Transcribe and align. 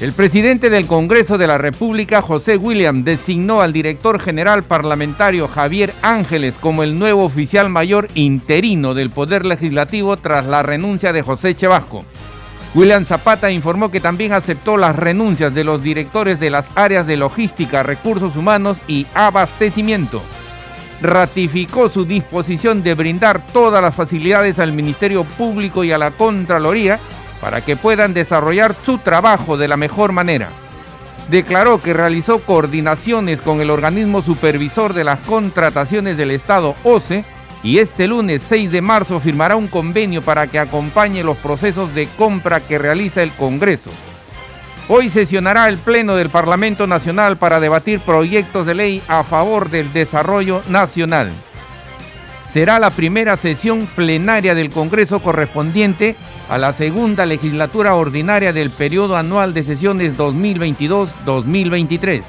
El 0.00 0.12
presidente 0.12 0.70
del 0.70 0.86
Congreso 0.86 1.38
de 1.38 1.46
la 1.46 1.56
República, 1.56 2.20
José 2.20 2.56
William, 2.56 3.04
designó 3.04 3.60
al 3.60 3.72
director 3.72 4.20
general 4.20 4.64
parlamentario 4.64 5.46
Javier 5.46 5.94
Ángeles 6.02 6.54
como 6.60 6.82
el 6.82 6.98
nuevo 6.98 7.24
oficial 7.24 7.70
mayor 7.70 8.08
interino 8.14 8.94
del 8.94 9.10
Poder 9.10 9.46
Legislativo 9.46 10.16
tras 10.16 10.46
la 10.46 10.64
renuncia 10.64 11.12
de 11.12 11.22
José 11.22 11.54
Chevasco. 11.54 12.04
William 12.74 13.04
Zapata 13.04 13.52
informó 13.52 13.92
que 13.92 14.00
también 14.00 14.32
aceptó 14.32 14.76
las 14.76 14.96
renuncias 14.96 15.54
de 15.54 15.62
los 15.62 15.80
directores 15.80 16.40
de 16.40 16.50
las 16.50 16.66
áreas 16.74 17.06
de 17.06 17.16
logística, 17.16 17.84
recursos 17.84 18.34
humanos 18.34 18.76
y 18.88 19.06
abastecimiento. 19.14 20.22
Ratificó 21.00 21.88
su 21.88 22.04
disposición 22.04 22.82
de 22.82 22.94
brindar 22.94 23.46
todas 23.46 23.80
las 23.80 23.94
facilidades 23.94 24.58
al 24.58 24.72
Ministerio 24.72 25.22
Público 25.22 25.84
y 25.84 25.92
a 25.92 25.98
la 25.98 26.10
Contraloría 26.10 26.98
para 27.44 27.60
que 27.60 27.76
puedan 27.76 28.14
desarrollar 28.14 28.74
su 28.86 28.96
trabajo 28.96 29.58
de 29.58 29.68
la 29.68 29.76
mejor 29.76 30.12
manera. 30.12 30.48
Declaró 31.28 31.82
que 31.82 31.92
realizó 31.92 32.38
coordinaciones 32.38 33.42
con 33.42 33.60
el 33.60 33.68
organismo 33.68 34.22
supervisor 34.22 34.94
de 34.94 35.04
las 35.04 35.18
contrataciones 35.18 36.16
del 36.16 36.30
Estado, 36.30 36.74
OCE, 36.84 37.22
y 37.62 37.80
este 37.80 38.08
lunes 38.08 38.42
6 38.48 38.72
de 38.72 38.80
marzo 38.80 39.20
firmará 39.20 39.56
un 39.56 39.68
convenio 39.68 40.22
para 40.22 40.46
que 40.46 40.58
acompañe 40.58 41.22
los 41.22 41.36
procesos 41.36 41.94
de 41.94 42.06
compra 42.16 42.60
que 42.60 42.78
realiza 42.78 43.22
el 43.22 43.30
Congreso. 43.32 43.90
Hoy 44.88 45.10
sesionará 45.10 45.68
el 45.68 45.76
Pleno 45.76 46.16
del 46.16 46.30
Parlamento 46.30 46.86
Nacional 46.86 47.36
para 47.36 47.60
debatir 47.60 48.00
proyectos 48.00 48.66
de 48.66 48.74
ley 48.74 49.02
a 49.06 49.22
favor 49.22 49.68
del 49.68 49.92
desarrollo 49.92 50.62
nacional. 50.70 51.30
Será 52.54 52.78
la 52.78 52.90
primera 52.90 53.36
sesión 53.36 53.84
plenaria 53.96 54.54
del 54.54 54.70
Congreso 54.70 55.18
correspondiente 55.18 56.14
a 56.48 56.56
la 56.56 56.72
segunda 56.72 57.26
legislatura 57.26 57.96
ordinaria 57.96 58.52
del 58.52 58.70
periodo 58.70 59.16
anual 59.16 59.52
de 59.54 59.64
sesiones 59.64 60.16
2022-2023. 60.16 62.22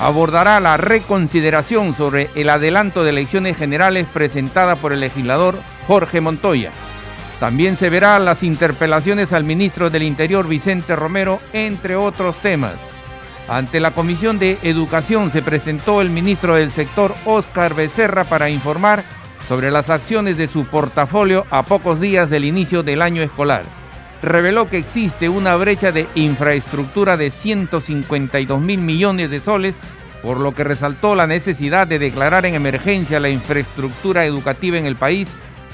Abordará 0.00 0.60
la 0.60 0.78
reconsideración 0.78 1.94
sobre 1.94 2.30
el 2.36 2.48
adelanto 2.48 3.04
de 3.04 3.10
elecciones 3.10 3.58
generales 3.58 4.06
presentada 4.10 4.76
por 4.76 4.94
el 4.94 5.00
legislador 5.00 5.58
Jorge 5.86 6.22
Montoya. 6.22 6.70
También 7.38 7.76
se 7.76 7.90
verán 7.90 8.24
las 8.24 8.42
interpelaciones 8.42 9.34
al 9.34 9.44
ministro 9.44 9.90
del 9.90 10.04
Interior 10.04 10.48
Vicente 10.48 10.96
Romero, 10.96 11.38
entre 11.52 11.96
otros 11.96 12.34
temas. 12.36 12.72
Ante 13.46 13.78
la 13.78 13.90
Comisión 13.90 14.38
de 14.38 14.56
Educación 14.62 15.30
se 15.30 15.42
presentó 15.42 16.00
el 16.00 16.08
ministro 16.08 16.54
del 16.54 16.70
sector 16.70 17.14
Óscar 17.26 17.74
Becerra 17.74 18.24
para 18.24 18.48
informar 18.48 19.04
sobre 19.46 19.70
las 19.70 19.90
acciones 19.90 20.36
de 20.36 20.48
su 20.48 20.64
portafolio 20.64 21.46
a 21.50 21.64
pocos 21.64 22.00
días 22.00 22.30
del 22.30 22.44
inicio 22.44 22.82
del 22.82 23.02
año 23.02 23.22
escolar. 23.22 23.62
Reveló 24.22 24.68
que 24.68 24.78
existe 24.78 25.28
una 25.28 25.56
brecha 25.56 25.92
de 25.92 26.06
infraestructura 26.14 27.16
de 27.16 27.30
152 27.30 28.60
mil 28.60 28.80
millones 28.80 29.30
de 29.30 29.40
soles, 29.40 29.74
por 30.22 30.38
lo 30.38 30.54
que 30.54 30.64
resaltó 30.64 31.14
la 31.14 31.26
necesidad 31.26 31.86
de 31.86 31.98
declarar 31.98 32.44
en 32.44 32.54
emergencia 32.54 33.20
la 33.20 33.30
infraestructura 33.30 34.26
educativa 34.26 34.76
en 34.76 34.86
el 34.86 34.96
país 34.96 35.28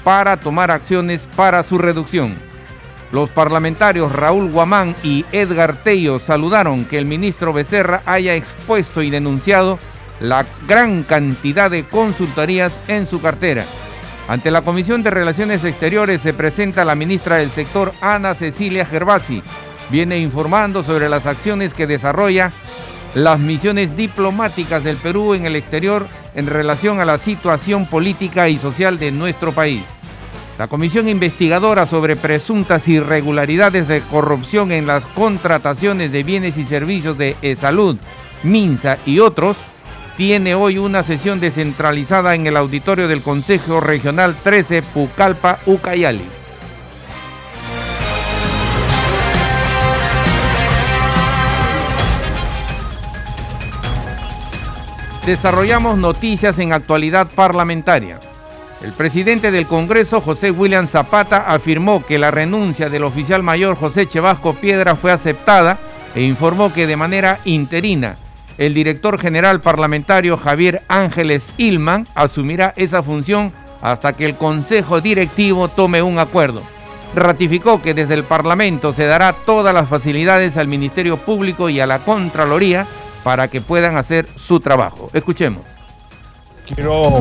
para 0.04 0.36
tomar 0.38 0.70
acciones 0.70 1.26
para 1.34 1.62
su 1.64 1.78
reducción. 1.78 2.32
Los 3.12 3.30
parlamentarios 3.30 4.12
Raúl 4.12 4.50
Guamán 4.50 4.94
y 5.02 5.24
Edgar 5.32 5.74
Tello 5.82 6.18
saludaron 6.18 6.84
que 6.84 6.98
el 6.98 7.04
ministro 7.04 7.52
Becerra 7.52 8.02
haya 8.04 8.34
expuesto 8.34 9.02
y 9.02 9.10
denunciado 9.10 9.78
la 10.20 10.44
gran 10.66 11.02
cantidad 11.02 11.70
de 11.70 11.84
consultorías 11.84 12.88
en 12.88 13.06
su 13.06 13.20
cartera. 13.20 13.64
Ante 14.28 14.50
la 14.50 14.62
Comisión 14.62 15.02
de 15.02 15.10
Relaciones 15.10 15.64
Exteriores 15.64 16.20
se 16.20 16.34
presenta 16.34 16.84
la 16.84 16.94
ministra 16.94 17.36
del 17.36 17.50
sector, 17.50 17.92
Ana 18.00 18.34
Cecilia 18.34 18.84
Gervasi. 18.84 19.42
Viene 19.90 20.18
informando 20.18 20.82
sobre 20.82 21.08
las 21.08 21.26
acciones 21.26 21.72
que 21.72 21.86
desarrolla 21.86 22.50
las 23.14 23.38
misiones 23.38 23.96
diplomáticas 23.96 24.82
del 24.82 24.96
Perú 24.96 25.34
en 25.34 25.46
el 25.46 25.54
exterior 25.54 26.08
en 26.34 26.48
relación 26.48 27.00
a 27.00 27.04
la 27.04 27.18
situación 27.18 27.86
política 27.86 28.48
y 28.48 28.58
social 28.58 28.98
de 28.98 29.12
nuestro 29.12 29.52
país. 29.52 29.84
La 30.58 30.68
comisión 30.68 31.08
investigadora 31.08 31.86
sobre 31.86 32.16
presuntas 32.16 32.88
irregularidades 32.88 33.86
de 33.86 34.00
corrupción 34.00 34.72
en 34.72 34.86
las 34.86 35.04
contrataciones 35.04 36.10
de 36.10 36.22
bienes 36.24 36.56
y 36.56 36.64
servicios 36.64 37.16
de 37.16 37.56
salud, 37.60 37.96
MINSA 38.42 38.98
y 39.06 39.20
otros 39.20 39.56
tiene 40.16 40.54
hoy 40.54 40.78
una 40.78 41.02
sesión 41.02 41.40
descentralizada 41.40 42.34
en 42.34 42.46
el 42.46 42.56
auditorio 42.56 43.06
del 43.06 43.22
Consejo 43.22 43.80
Regional 43.80 44.34
13 44.42 44.82
Pucallpa, 44.82 45.58
Ucayali. 45.66 46.24
Desarrollamos 55.26 55.98
noticias 55.98 56.58
en 56.60 56.72
actualidad 56.72 57.26
parlamentaria. 57.26 58.20
El 58.80 58.92
presidente 58.92 59.50
del 59.50 59.66
Congreso, 59.66 60.20
José 60.20 60.50
William 60.50 60.86
Zapata, 60.86 61.38
afirmó 61.38 62.04
que 62.04 62.18
la 62.18 62.30
renuncia 62.30 62.88
del 62.88 63.04
oficial 63.04 63.42
mayor 63.42 63.76
José 63.76 64.06
Chevasco 64.06 64.54
Piedra 64.54 64.94
fue 64.94 65.10
aceptada 65.10 65.78
e 66.14 66.22
informó 66.22 66.72
que 66.72 66.86
de 66.86 66.96
manera 66.96 67.40
interina 67.44 68.16
el 68.58 68.74
director 68.74 69.18
general 69.18 69.60
parlamentario 69.60 70.36
Javier 70.36 70.82
Ángeles 70.88 71.42
Ilman 71.58 72.06
asumirá 72.14 72.72
esa 72.76 73.02
función 73.02 73.52
hasta 73.82 74.14
que 74.14 74.24
el 74.24 74.34
Consejo 74.34 75.00
Directivo 75.00 75.68
tome 75.68 76.02
un 76.02 76.18
acuerdo. 76.18 76.62
Ratificó 77.14 77.80
que 77.82 77.94
desde 77.94 78.14
el 78.14 78.24
Parlamento 78.24 78.92
se 78.92 79.04
dará 79.04 79.32
todas 79.32 79.74
las 79.74 79.88
facilidades 79.88 80.56
al 80.56 80.68
Ministerio 80.68 81.18
Público 81.18 81.68
y 81.68 81.80
a 81.80 81.86
la 81.86 82.00
Contraloría 82.00 82.86
para 83.22 83.48
que 83.48 83.60
puedan 83.60 83.96
hacer 83.96 84.26
su 84.36 84.60
trabajo. 84.60 85.10
Escuchemos. 85.12 85.62
Quiero 86.66 87.20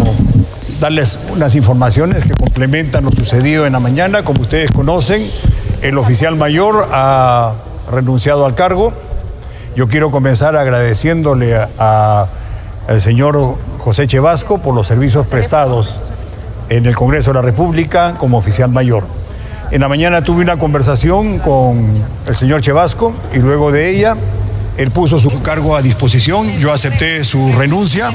darles 0.79 1.19
unas 1.29 1.56
informaciones 1.56 2.25
que 2.25 2.34
complementan 2.34 3.06
lo 3.06 3.12
sucedido 3.12 3.66
en 3.66 3.73
la 3.73 3.79
mañana. 3.79 4.23
Como 4.23 4.41
ustedes 4.41 4.72
conocen, 4.72 5.22
el 5.81 5.97
oficial 5.97 6.35
mayor 6.35 6.90
ha 6.91 7.53
renunciado 7.91 8.46
al 8.46 8.56
cargo 8.56 8.94
yo 9.75 9.87
quiero 9.89 10.09
comenzar 10.09 10.55
agradeciéndole 10.55 11.55
al 11.77 13.01
señor 13.01 13.57
José 13.79 14.07
Chevasco 14.07 14.59
por 14.59 14.73
los 14.73 14.87
servicios 14.87 15.27
prestados 15.27 15.99
en 16.69 16.85
el 16.85 16.95
Congreso 16.95 17.31
de 17.31 17.35
la 17.35 17.41
República 17.41 18.15
como 18.17 18.37
oficial 18.37 18.69
mayor. 18.69 19.03
En 19.71 19.81
la 19.81 19.89
mañana 19.89 20.21
tuve 20.21 20.41
una 20.41 20.57
conversación 20.57 21.39
con 21.39 21.93
el 22.25 22.35
señor 22.35 22.61
Chevasco 22.61 23.13
y 23.33 23.39
luego 23.39 23.71
de 23.71 23.89
ella 23.89 24.15
él 24.77 24.91
puso 24.91 25.19
su 25.19 25.41
cargo 25.41 25.75
a 25.75 25.81
disposición, 25.81 26.47
yo 26.59 26.71
acepté 26.71 27.23
su 27.23 27.53
renuncia. 27.53 28.11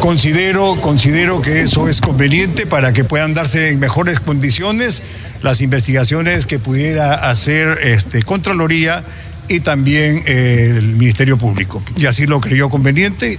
Considero, 0.00 0.76
considero 0.80 1.42
que 1.42 1.62
eso 1.62 1.88
es 1.88 2.00
conveniente 2.00 2.66
para 2.66 2.92
que 2.92 3.02
puedan 3.02 3.34
darse 3.34 3.70
en 3.70 3.80
mejores 3.80 4.20
condiciones 4.20 5.02
las 5.42 5.60
investigaciones 5.60 6.46
que 6.46 6.60
pudiera 6.60 7.14
hacer 7.14 7.78
este, 7.82 8.22
Contraloría 8.22 9.02
y 9.48 9.60
también 9.60 10.22
eh, 10.26 10.74
el 10.76 10.94
Ministerio 10.96 11.38
Público. 11.38 11.82
Y 11.96 12.06
así 12.06 12.26
lo 12.26 12.40
creyó 12.40 12.68
conveniente. 12.68 13.38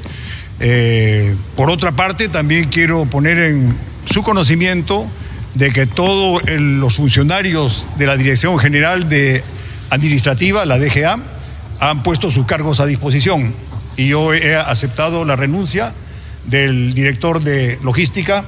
Eh, 0.60 1.36
por 1.56 1.70
otra 1.70 1.92
parte, 1.92 2.28
también 2.30 2.70
quiero 2.70 3.06
poner 3.06 3.40
en 3.40 3.78
su 4.06 4.24
conocimiento 4.24 5.10
de 5.56 5.72
que 5.72 5.86
todos 5.86 6.42
los 6.50 6.96
funcionarios 6.96 7.86
de 7.98 8.08
la 8.08 8.18
Dirección 8.18 8.58
General 8.60 9.08
de 9.10 9.44
Administrativa, 9.90 10.66
la 10.66 10.78
DGA, 10.78 11.20
han 11.80 12.04
puesto 12.04 12.30
sus 12.30 12.46
cargos 12.46 12.80
a 12.80 12.86
disposición 12.86 13.54
y 14.00 14.08
yo 14.08 14.34
he 14.34 14.56
aceptado 14.56 15.26
la 15.26 15.36
renuncia 15.36 15.94
del 16.46 16.94
director 16.94 17.42
de 17.42 17.78
logística, 17.84 18.46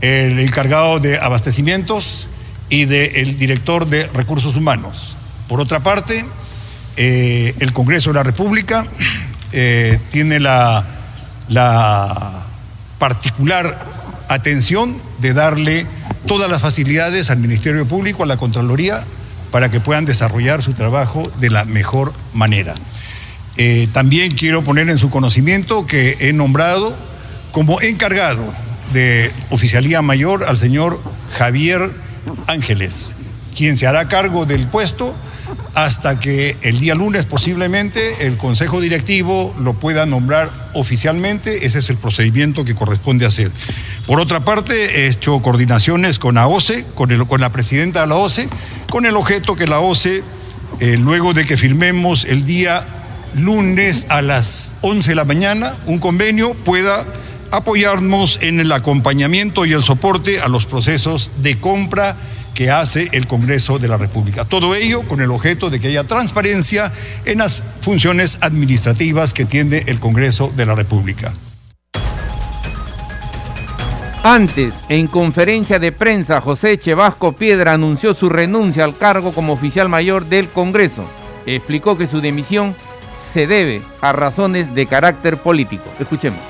el 0.00 0.38
encargado 0.38 1.00
de 1.00 1.18
abastecimientos 1.18 2.28
y 2.70 2.86
del 2.86 3.36
director 3.36 3.86
de 3.86 4.06
recursos 4.06 4.56
humanos. 4.56 5.16
Por 5.48 5.60
otra 5.60 5.80
parte, 5.80 6.24
eh, 6.96 7.54
el 7.60 7.72
Congreso 7.72 8.10
de 8.10 8.14
la 8.14 8.22
República 8.22 8.86
eh, 9.52 9.98
tiene 10.10 10.40
la, 10.40 10.84
la 11.48 12.46
particular 12.98 13.86
atención 14.28 14.94
de 15.20 15.32
darle 15.32 15.86
todas 16.26 16.50
las 16.50 16.62
facilidades 16.62 17.30
al 17.30 17.38
Ministerio 17.38 17.86
Público, 17.86 18.22
a 18.22 18.26
la 18.26 18.36
Contraloría, 18.36 19.04
para 19.50 19.70
que 19.70 19.80
puedan 19.80 20.04
desarrollar 20.04 20.62
su 20.62 20.74
trabajo 20.74 21.30
de 21.40 21.50
la 21.50 21.64
mejor 21.64 22.12
manera. 22.32 22.74
Eh, 23.56 23.88
también 23.92 24.36
quiero 24.36 24.62
poner 24.62 24.88
en 24.88 24.98
su 24.98 25.10
conocimiento 25.10 25.86
que 25.86 26.16
he 26.20 26.32
nombrado 26.32 26.96
como 27.50 27.80
encargado 27.80 28.44
de 28.92 29.32
oficialía 29.50 30.02
mayor 30.02 30.44
al 30.44 30.56
señor 30.56 31.00
Javier 31.36 31.90
Ángeles, 32.46 33.14
quien 33.56 33.76
se 33.76 33.86
hará 33.86 34.08
cargo 34.08 34.46
del 34.46 34.66
puesto 34.68 35.14
hasta 35.74 36.18
que 36.18 36.56
el 36.62 36.80
día 36.80 36.94
lunes 36.94 37.24
posiblemente 37.24 38.26
el 38.26 38.36
Consejo 38.36 38.80
Directivo 38.80 39.54
lo 39.60 39.74
pueda 39.74 40.06
nombrar 40.06 40.50
oficialmente. 40.74 41.66
Ese 41.66 41.78
es 41.78 41.90
el 41.90 41.96
procedimiento 41.96 42.64
que 42.64 42.74
corresponde 42.74 43.26
hacer. 43.26 43.50
Por 44.06 44.20
otra 44.20 44.44
parte, 44.44 45.00
he 45.00 45.08
hecho 45.08 45.40
coordinaciones 45.40 46.18
con 46.18 46.38
AOCE, 46.38 46.84
con, 46.94 47.10
el, 47.10 47.26
con 47.26 47.40
la 47.40 47.52
presidenta 47.52 48.02
de 48.02 48.06
la 48.08 48.16
OCE, 48.16 48.48
con 48.88 49.06
el 49.06 49.16
objeto 49.16 49.56
que 49.56 49.66
la 49.66 49.80
OCE, 49.80 50.22
eh, 50.80 50.96
luego 50.96 51.34
de 51.34 51.46
que 51.46 51.56
firmemos 51.56 52.24
el 52.24 52.44
día 52.44 52.84
lunes 53.34 54.06
a 54.08 54.22
las 54.22 54.76
11 54.80 55.10
de 55.10 55.14
la 55.14 55.24
mañana 55.24 55.76
un 55.86 55.98
convenio, 55.98 56.54
pueda 56.54 57.06
apoyarnos 57.50 58.38
en 58.42 58.60
el 58.60 58.72
acompañamiento 58.72 59.66
y 59.66 59.72
el 59.72 59.82
soporte 59.82 60.40
a 60.40 60.48
los 60.48 60.66
procesos 60.66 61.32
de 61.38 61.58
compra 61.58 62.16
que 62.60 62.70
hace 62.70 63.08
el 63.12 63.26
Congreso 63.26 63.78
de 63.78 63.88
la 63.88 63.96
República. 63.96 64.44
Todo 64.44 64.74
ello 64.74 65.00
con 65.08 65.22
el 65.22 65.30
objeto 65.30 65.70
de 65.70 65.80
que 65.80 65.86
haya 65.86 66.04
transparencia 66.04 66.92
en 67.24 67.38
las 67.38 67.62
funciones 67.80 68.36
administrativas 68.42 69.32
que 69.32 69.46
tiene 69.46 69.84
el 69.86 69.98
Congreso 69.98 70.52
de 70.54 70.66
la 70.66 70.74
República. 70.74 71.32
Antes, 74.22 74.74
en 74.90 75.06
conferencia 75.06 75.78
de 75.78 75.90
prensa, 75.90 76.42
José 76.42 76.78
Chevasco 76.78 77.32
Piedra 77.32 77.72
anunció 77.72 78.12
su 78.12 78.28
renuncia 78.28 78.84
al 78.84 78.98
cargo 78.98 79.32
como 79.32 79.54
oficial 79.54 79.88
mayor 79.88 80.26
del 80.26 80.50
Congreso. 80.50 81.08
Explicó 81.46 81.96
que 81.96 82.08
su 82.08 82.20
demisión 82.20 82.76
se 83.32 83.46
debe 83.46 83.80
a 84.02 84.12
razones 84.12 84.74
de 84.74 84.84
carácter 84.84 85.38
político. 85.38 85.84
Escuchemos. 85.98 86.40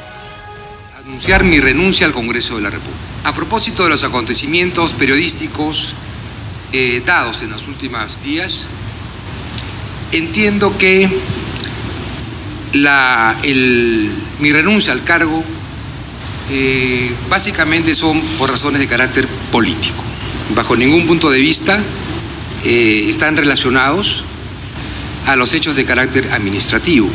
Anunciar 1.04 1.44
mi 1.44 1.60
renuncia 1.60 2.04
al 2.04 2.12
Congreso 2.12 2.56
de 2.56 2.62
la 2.62 2.70
República. 2.70 3.09
A 3.24 3.34
propósito 3.34 3.84
de 3.84 3.90
los 3.90 4.02
acontecimientos 4.02 4.92
periodísticos 4.94 5.94
eh, 6.72 7.02
dados 7.04 7.42
en 7.42 7.50
los 7.50 7.68
últimos 7.68 8.22
días, 8.22 8.68
entiendo 10.12 10.76
que 10.78 11.08
la, 12.72 13.36
mi 13.42 14.52
renuncia 14.52 14.92
al 14.92 15.04
cargo 15.04 15.44
eh, 16.50 17.12
básicamente 17.28 17.94
son 17.94 18.20
por 18.38 18.50
razones 18.50 18.80
de 18.80 18.86
carácter 18.86 19.26
político. 19.52 20.02
Bajo 20.54 20.74
ningún 20.74 21.06
punto 21.06 21.30
de 21.30 21.40
vista 21.40 21.78
eh, 22.64 23.06
están 23.08 23.36
relacionados 23.36 24.24
a 25.26 25.36
los 25.36 25.54
hechos 25.54 25.76
de 25.76 25.84
carácter 25.84 26.32
administrativo. 26.32 27.08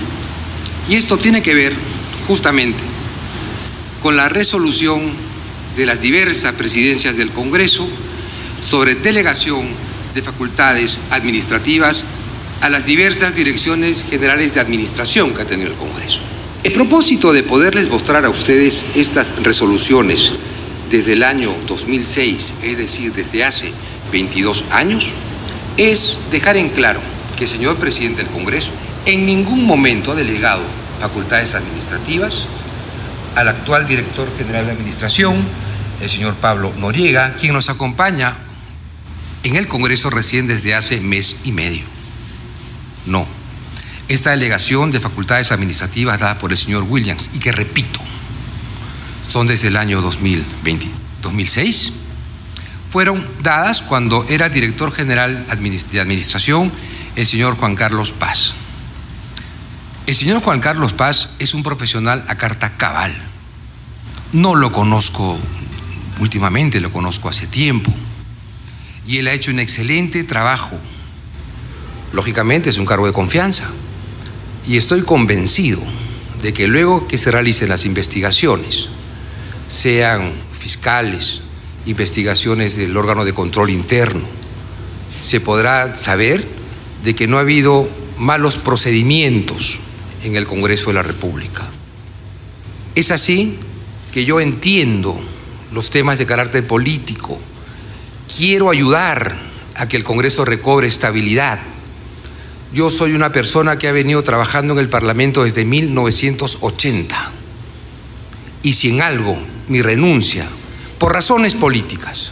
Y 0.88 0.96
esto 0.96 1.18
tiene 1.18 1.42
que 1.42 1.56
ver 1.56 1.74
justamente 2.28 2.84
con 4.02 4.16
la 4.16 4.30
resolución 4.30 5.25
de 5.76 5.86
las 5.86 6.02
diversas 6.02 6.54
presidencias 6.54 7.18
del 7.18 7.32
Congreso 7.32 7.88
sobre 8.64 8.96
delegación 8.96 9.68
de 10.14 10.22
facultades 10.22 11.02
administrativas 11.12 12.06
a 12.62 12.70
las 12.70 12.86
diversas 12.86 13.36
direcciones 13.36 14.06
generales 14.10 14.54
de 14.54 14.62
administración 14.62 15.34
que 15.34 15.42
ha 15.42 15.46
tenido 15.46 15.72
el 15.72 15.78
Congreso. 15.78 16.22
El 16.64 16.72
propósito 16.72 17.32
de 17.32 17.44
poderles 17.44 17.90
mostrar 17.90 18.26
a 18.26 18.30
ustedes 18.30 18.78
estas 18.96 19.44
resoluciones 19.44 20.32
desde 20.90 21.14
el 21.14 21.24
año 21.24 21.54
2006, 21.68 22.54
es 22.64 22.78
decir, 22.78 23.14
desde 23.14 23.44
hace 23.44 23.72
22 24.12 24.66
años, 24.72 25.12
es 25.78 26.20
dejar 26.32 26.58
en 26.58 26.70
claro 26.70 27.02
que 27.38 27.44
el 27.44 27.50
señor 27.50 27.76
presidente 27.76 28.24
del 28.24 28.32
Congreso 28.32 28.72
en 29.06 29.26
ningún 29.26 29.66
momento 29.66 30.14
ha 30.14 30.16
delegado 30.16 30.64
facultades 31.00 31.54
administrativas 31.54 32.48
al 33.36 33.50
actual 33.50 33.86
director 33.86 34.28
general 34.38 34.66
de 34.66 34.72
Administración, 34.72 35.36
el 36.02 36.10
señor 36.10 36.36
Pablo 36.36 36.74
Noriega, 36.78 37.36
quien 37.36 37.54
nos 37.54 37.70
acompaña 37.70 38.36
en 39.44 39.56
el 39.56 39.68
Congreso 39.68 40.10
recién 40.10 40.48
desde 40.48 40.76
hace 40.76 41.00
mes 41.00 41.42
y 41.46 41.52
medio. 41.52 41.84
No. 43.06 43.28
Esta 44.08 44.32
delegación 44.32 44.92
de 44.92 45.00
facultades 45.00 45.52
administrativas 45.52 46.20
dada 46.20 46.38
por 46.38 46.52
el 46.52 46.58
señor 46.58 46.84
Williams, 46.84 47.32
y 47.34 47.40
que 47.40 47.52
repito, 47.52 48.00
son 49.28 49.48
desde 49.48 49.70
el 49.70 49.78
año 49.78 50.02
2020, 50.02 50.88
2006, 51.22 51.94
fueron 52.90 53.26
dadas 53.42 53.82
cuando 53.82 54.26
era 54.30 54.50
director 54.50 54.92
general 54.92 55.46
de 55.92 56.00
Administración 56.00 56.72
el 57.16 57.28
señor 57.28 57.56
Juan 57.58 57.76
Carlos 57.76 58.12
Paz. 58.12 58.54
El 60.08 60.16
señor 60.16 60.42
Juan 60.42 60.60
Carlos 60.60 60.94
Paz 60.94 61.32
es 61.40 61.54
un 61.54 61.64
profesional 61.64 62.24
a 62.28 62.36
carta 62.36 62.78
cabal. 62.78 63.14
No 64.34 64.56
lo 64.56 64.72
conozco 64.72 65.38
últimamente, 66.20 66.80
lo 66.82 66.92
conozco 66.92 67.30
hace 67.30 67.48
tiempo. 67.48 67.94
Y 69.08 69.18
él 69.18 69.28
ha 69.28 69.34
hecho 69.34 69.52
un 69.52 69.60
excelente 69.60 70.24
trabajo. 70.24 70.78
Lógicamente 72.14 72.70
es 72.70 72.78
un 72.78 72.86
cargo 72.86 73.06
de 73.06 73.14
confianza. 73.14 73.70
Y 74.68 74.78
estoy 74.78 75.04
convencido 75.04 75.82
de 76.42 76.54
que 76.54 76.68
luego 76.68 77.08
que 77.08 77.18
se 77.18 77.32
realicen 77.32 77.70
las 77.70 77.86
investigaciones, 77.86 78.88
sean 79.68 80.32
fiscales, 80.60 81.42
investigaciones 81.86 82.76
del 82.76 82.96
órgano 82.98 83.26
de 83.26 83.34
control 83.34 83.70
interno, 83.70 84.24
se 85.22 85.40
podrá 85.40 85.96
saber 85.96 86.46
de 87.04 87.16
que 87.16 87.28
no 87.28 87.38
ha 87.38 87.42
habido 87.42 87.88
malos 88.18 88.58
procedimientos 88.58 89.80
en 90.24 90.36
el 90.36 90.48
Congreso 90.48 90.90
de 90.90 90.96
la 90.96 91.04
República. 91.04 91.64
Es 92.96 93.12
así 93.12 93.58
que 94.14 94.26
yo 94.26 94.40
entiendo 94.40 95.22
los 95.72 95.90
temas 95.90 96.18
de 96.18 96.26
carácter 96.26 96.66
político, 96.66 97.40
quiero 98.38 98.70
ayudar 98.70 99.36
a 99.76 99.88
que 99.88 99.98
el 99.98 100.04
Congreso 100.04 100.46
recobre 100.46 100.88
estabilidad. 100.88 101.60
Yo 102.74 102.90
soy 102.90 103.14
una 103.14 103.32
persona 103.32 103.78
que 103.78 103.88
ha 103.88 103.92
venido 103.92 104.24
trabajando 104.24 104.74
en 104.74 104.80
el 104.80 104.90
Parlamento 104.90 105.44
desde 105.44 105.66
1980 105.66 107.32
y 108.64 108.74
si 108.74 108.90
en 108.90 109.02
algo 109.02 109.38
mi 109.68 109.82
renuncia, 109.82 110.48
por 110.98 111.14
razones 111.14 111.56
políticas, 111.56 112.32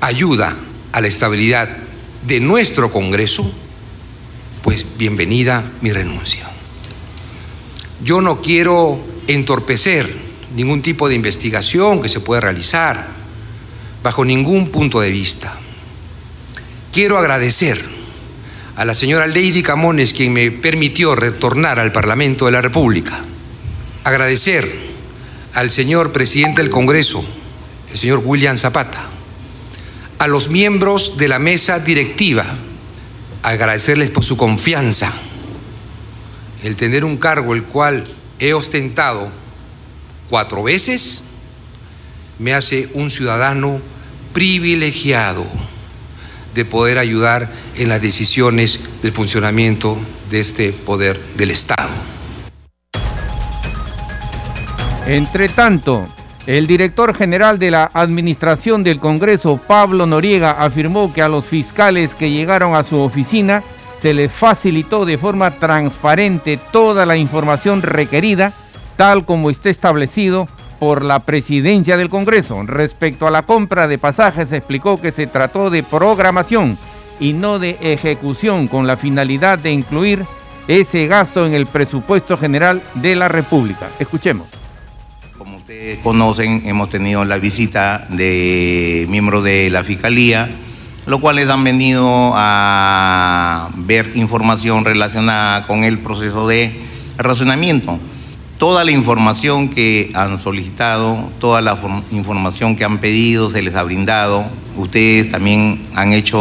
ayuda 0.00 0.56
a 0.92 1.00
la 1.00 1.08
estabilidad 1.08 1.68
de 2.26 2.40
nuestro 2.40 2.92
Congreso, 2.92 3.50
pues 4.62 4.86
bienvenida 4.98 5.64
mi 5.80 5.92
renuncia. 5.92 6.48
Yo 8.02 8.20
no 8.20 8.40
quiero 8.40 9.00
entorpecer 9.26 10.31
ningún 10.54 10.82
tipo 10.82 11.08
de 11.08 11.14
investigación 11.14 12.02
que 12.02 12.08
se 12.08 12.20
pueda 12.20 12.40
realizar 12.40 13.06
bajo 14.02 14.24
ningún 14.24 14.68
punto 14.68 15.00
de 15.00 15.10
vista. 15.10 15.56
Quiero 16.92 17.18
agradecer 17.18 17.82
a 18.76 18.84
la 18.84 18.94
señora 18.94 19.26
Lady 19.26 19.62
Camones 19.62 20.12
quien 20.12 20.32
me 20.32 20.50
permitió 20.50 21.14
retornar 21.14 21.78
al 21.78 21.92
Parlamento 21.92 22.46
de 22.46 22.52
la 22.52 22.62
República. 22.62 23.20
Agradecer 24.04 24.70
al 25.54 25.70
señor 25.70 26.12
presidente 26.12 26.62
del 26.62 26.70
Congreso, 26.70 27.24
el 27.90 27.98
señor 27.98 28.22
William 28.24 28.56
Zapata, 28.56 29.04
a 30.18 30.26
los 30.26 30.50
miembros 30.50 31.16
de 31.16 31.28
la 31.28 31.38
mesa 31.38 31.78
directiva, 31.78 32.46
agradecerles 33.42 34.10
por 34.10 34.24
su 34.24 34.36
confianza, 34.36 35.12
el 36.62 36.76
tener 36.76 37.04
un 37.04 37.16
cargo 37.16 37.54
el 37.54 37.64
cual 37.64 38.04
he 38.38 38.54
ostentado 38.54 39.30
cuatro 40.28 40.62
veces, 40.62 41.24
me 42.38 42.54
hace 42.54 42.88
un 42.94 43.10
ciudadano 43.10 43.80
privilegiado 44.32 45.46
de 46.54 46.64
poder 46.64 46.98
ayudar 46.98 47.50
en 47.76 47.88
las 47.88 48.02
decisiones 48.02 48.80
del 49.02 49.12
funcionamiento 49.12 49.96
de 50.30 50.40
este 50.40 50.72
poder 50.72 51.20
del 51.36 51.50
Estado. 51.50 51.90
Entre 55.06 55.48
tanto, 55.48 56.08
el 56.46 56.66
director 56.66 57.14
general 57.14 57.58
de 57.58 57.70
la 57.70 57.90
Administración 57.92 58.82
del 58.82 58.98
Congreso, 58.98 59.60
Pablo 59.66 60.06
Noriega, 60.06 60.52
afirmó 60.52 61.12
que 61.12 61.22
a 61.22 61.28
los 61.28 61.44
fiscales 61.44 62.14
que 62.14 62.30
llegaron 62.30 62.74
a 62.74 62.82
su 62.82 62.98
oficina 62.98 63.62
se 64.00 64.14
les 64.14 64.32
facilitó 64.32 65.04
de 65.04 65.18
forma 65.18 65.52
transparente 65.52 66.58
toda 66.72 67.06
la 67.06 67.16
información 67.16 67.82
requerida, 67.82 68.52
tal 69.02 69.24
como 69.24 69.50
está 69.50 69.68
establecido 69.68 70.46
por 70.78 71.04
la 71.04 71.18
presidencia 71.18 71.96
del 71.96 72.08
Congreso. 72.08 72.62
Respecto 72.62 73.26
a 73.26 73.32
la 73.32 73.42
compra 73.42 73.88
de 73.88 73.98
pasajes, 73.98 74.52
explicó 74.52 74.96
que 74.96 75.10
se 75.10 75.26
trató 75.26 75.70
de 75.70 75.82
programación 75.82 76.78
y 77.18 77.32
no 77.32 77.58
de 77.58 77.76
ejecución 77.80 78.68
con 78.68 78.86
la 78.86 78.96
finalidad 78.96 79.58
de 79.58 79.72
incluir 79.72 80.24
ese 80.68 81.08
gasto 81.08 81.44
en 81.44 81.54
el 81.54 81.66
presupuesto 81.66 82.36
general 82.36 82.80
de 82.94 83.16
la 83.16 83.26
República. 83.26 83.88
Escuchemos 83.98 84.46
conocen, 86.04 86.62
hemos 86.66 86.88
tenido 86.88 87.24
la 87.24 87.38
visita 87.38 88.06
de 88.08 89.06
miembros 89.08 89.42
de 89.42 89.68
la 89.68 89.82
Fiscalía, 89.82 90.48
los 91.06 91.18
cuales 91.18 91.48
han 91.48 91.64
venido 91.64 92.32
a 92.36 93.68
ver 93.74 94.12
información 94.14 94.84
relacionada 94.84 95.66
con 95.66 95.82
el 95.82 95.98
proceso 95.98 96.46
de 96.46 96.72
razonamiento. 97.16 97.98
Toda 98.62 98.84
la 98.84 98.92
información 98.92 99.70
que 99.70 100.12
han 100.14 100.40
solicitado, 100.40 101.18
toda 101.40 101.60
la 101.60 101.76
información 102.12 102.76
que 102.76 102.84
han 102.84 102.98
pedido, 102.98 103.50
se 103.50 103.60
les 103.60 103.74
ha 103.74 103.82
brindado. 103.82 104.44
Ustedes 104.76 105.32
también 105.32 105.84
han 105.96 106.12
hecho 106.12 106.38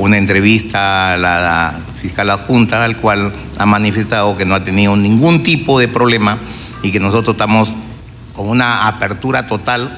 una 0.00 0.18
entrevista 0.18 1.12
a 1.12 1.16
la 1.16 1.78
fiscal 2.02 2.28
adjunta, 2.28 2.82
al 2.82 2.96
cual 2.96 3.32
ha 3.56 3.66
manifestado 3.66 4.36
que 4.36 4.44
no 4.44 4.56
ha 4.56 4.64
tenido 4.64 4.96
ningún 4.96 5.44
tipo 5.44 5.78
de 5.78 5.86
problema 5.86 6.38
y 6.82 6.90
que 6.90 6.98
nosotros 6.98 7.34
estamos 7.34 7.72
con 8.34 8.48
una 8.48 8.88
apertura 8.88 9.46
total, 9.46 9.96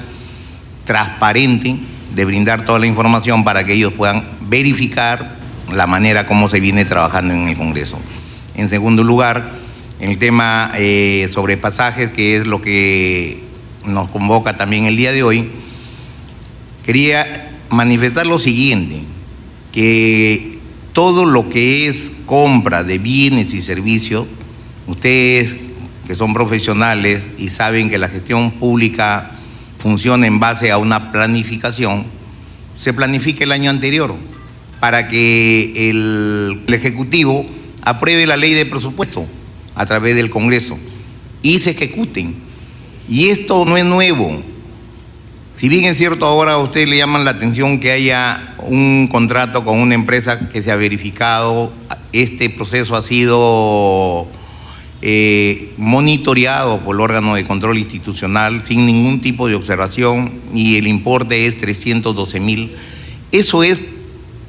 transparente, 0.83 1.75
de 2.13 2.25
brindar 2.25 2.65
toda 2.65 2.77
la 2.77 2.85
información 2.85 3.43
para 3.43 3.63
que 3.63 3.73
ellos 3.73 3.93
puedan 3.93 4.23
verificar 4.41 5.37
la 5.73 5.87
manera 5.87 6.27
como 6.27 6.49
se 6.49 6.59
viene 6.59 6.85
trabajando 6.85 7.33
en 7.33 7.49
el 7.49 7.57
Congreso. 7.57 7.97
En 8.53 8.69
segundo 8.69 9.03
lugar, 9.03 9.57
el 9.99 10.17
tema 10.17 10.71
eh, 10.77 11.27
sobre 11.31 11.57
pasajes, 11.57 12.09
que 12.09 12.37
es 12.37 12.47
lo 12.47 12.61
que 12.61 13.43
nos 13.85 14.09
convoca 14.09 14.55
también 14.55 14.85
el 14.85 14.95
día 14.95 15.11
de 15.11 15.23
hoy, 15.23 15.49
quería 16.85 17.51
manifestar 17.69 18.25
lo 18.25 18.39
siguiente, 18.39 19.01
que 19.73 20.57
todo 20.93 21.25
lo 21.25 21.49
que 21.49 21.87
es 21.87 22.11
compra 22.25 22.83
de 22.83 22.97
bienes 22.97 23.53
y 23.53 23.61
servicios, 23.61 24.25
ustedes 24.87 25.55
que 26.07 26.15
son 26.15 26.33
profesionales 26.33 27.27
y 27.37 27.49
saben 27.49 27.89
que 27.89 27.97
la 27.97 28.07
gestión 28.07 28.51
pública 28.51 29.31
funciona 29.77 30.27
en 30.27 30.39
base 30.39 30.71
a 30.71 30.77
una 30.77 31.11
planificación, 31.11 32.05
se 32.75 32.93
planifique 32.93 33.43
el 33.43 33.51
año 33.51 33.69
anterior 33.69 34.15
para 34.79 35.09
que 35.09 35.89
el 35.89 36.63
Ejecutivo 36.67 37.45
apruebe 37.81 38.25
la 38.25 38.37
ley 38.37 38.53
de 38.53 38.65
presupuesto 38.65 39.27
a 39.79 39.85
través 39.85 40.13
del 40.17 40.29
Congreso 40.29 40.77
y 41.41 41.57
se 41.59 41.71
ejecuten. 41.71 42.35
Y 43.07 43.29
esto 43.29 43.63
no 43.63 43.77
es 43.77 43.85
nuevo. 43.85 44.43
Si 45.55 45.69
bien 45.69 45.85
es 45.85 45.97
cierto, 45.97 46.25
ahora 46.25 46.53
a 46.53 46.57
usted 46.57 46.85
le 46.85 46.97
llaman 46.97 47.23
la 47.23 47.31
atención 47.31 47.79
que 47.79 47.93
haya 47.93 48.55
un 48.59 49.07
contrato 49.09 49.63
con 49.63 49.79
una 49.79 49.95
empresa 49.95 50.49
que 50.49 50.61
se 50.61 50.71
ha 50.71 50.75
verificado, 50.75 51.71
este 52.11 52.49
proceso 52.49 52.93
ha 52.97 53.01
sido 53.01 54.27
eh, 55.01 55.73
monitoreado 55.77 56.81
por 56.81 56.97
el 56.97 57.01
órgano 57.01 57.35
de 57.35 57.45
control 57.45 57.77
institucional 57.77 58.65
sin 58.65 58.85
ningún 58.85 59.21
tipo 59.21 59.47
de 59.47 59.55
observación 59.55 60.33
y 60.53 60.75
el 60.75 60.87
importe 60.87 61.45
es 61.47 61.57
312 61.57 62.39
mil. 62.41 62.75
Eso 63.31 63.63
es 63.63 63.81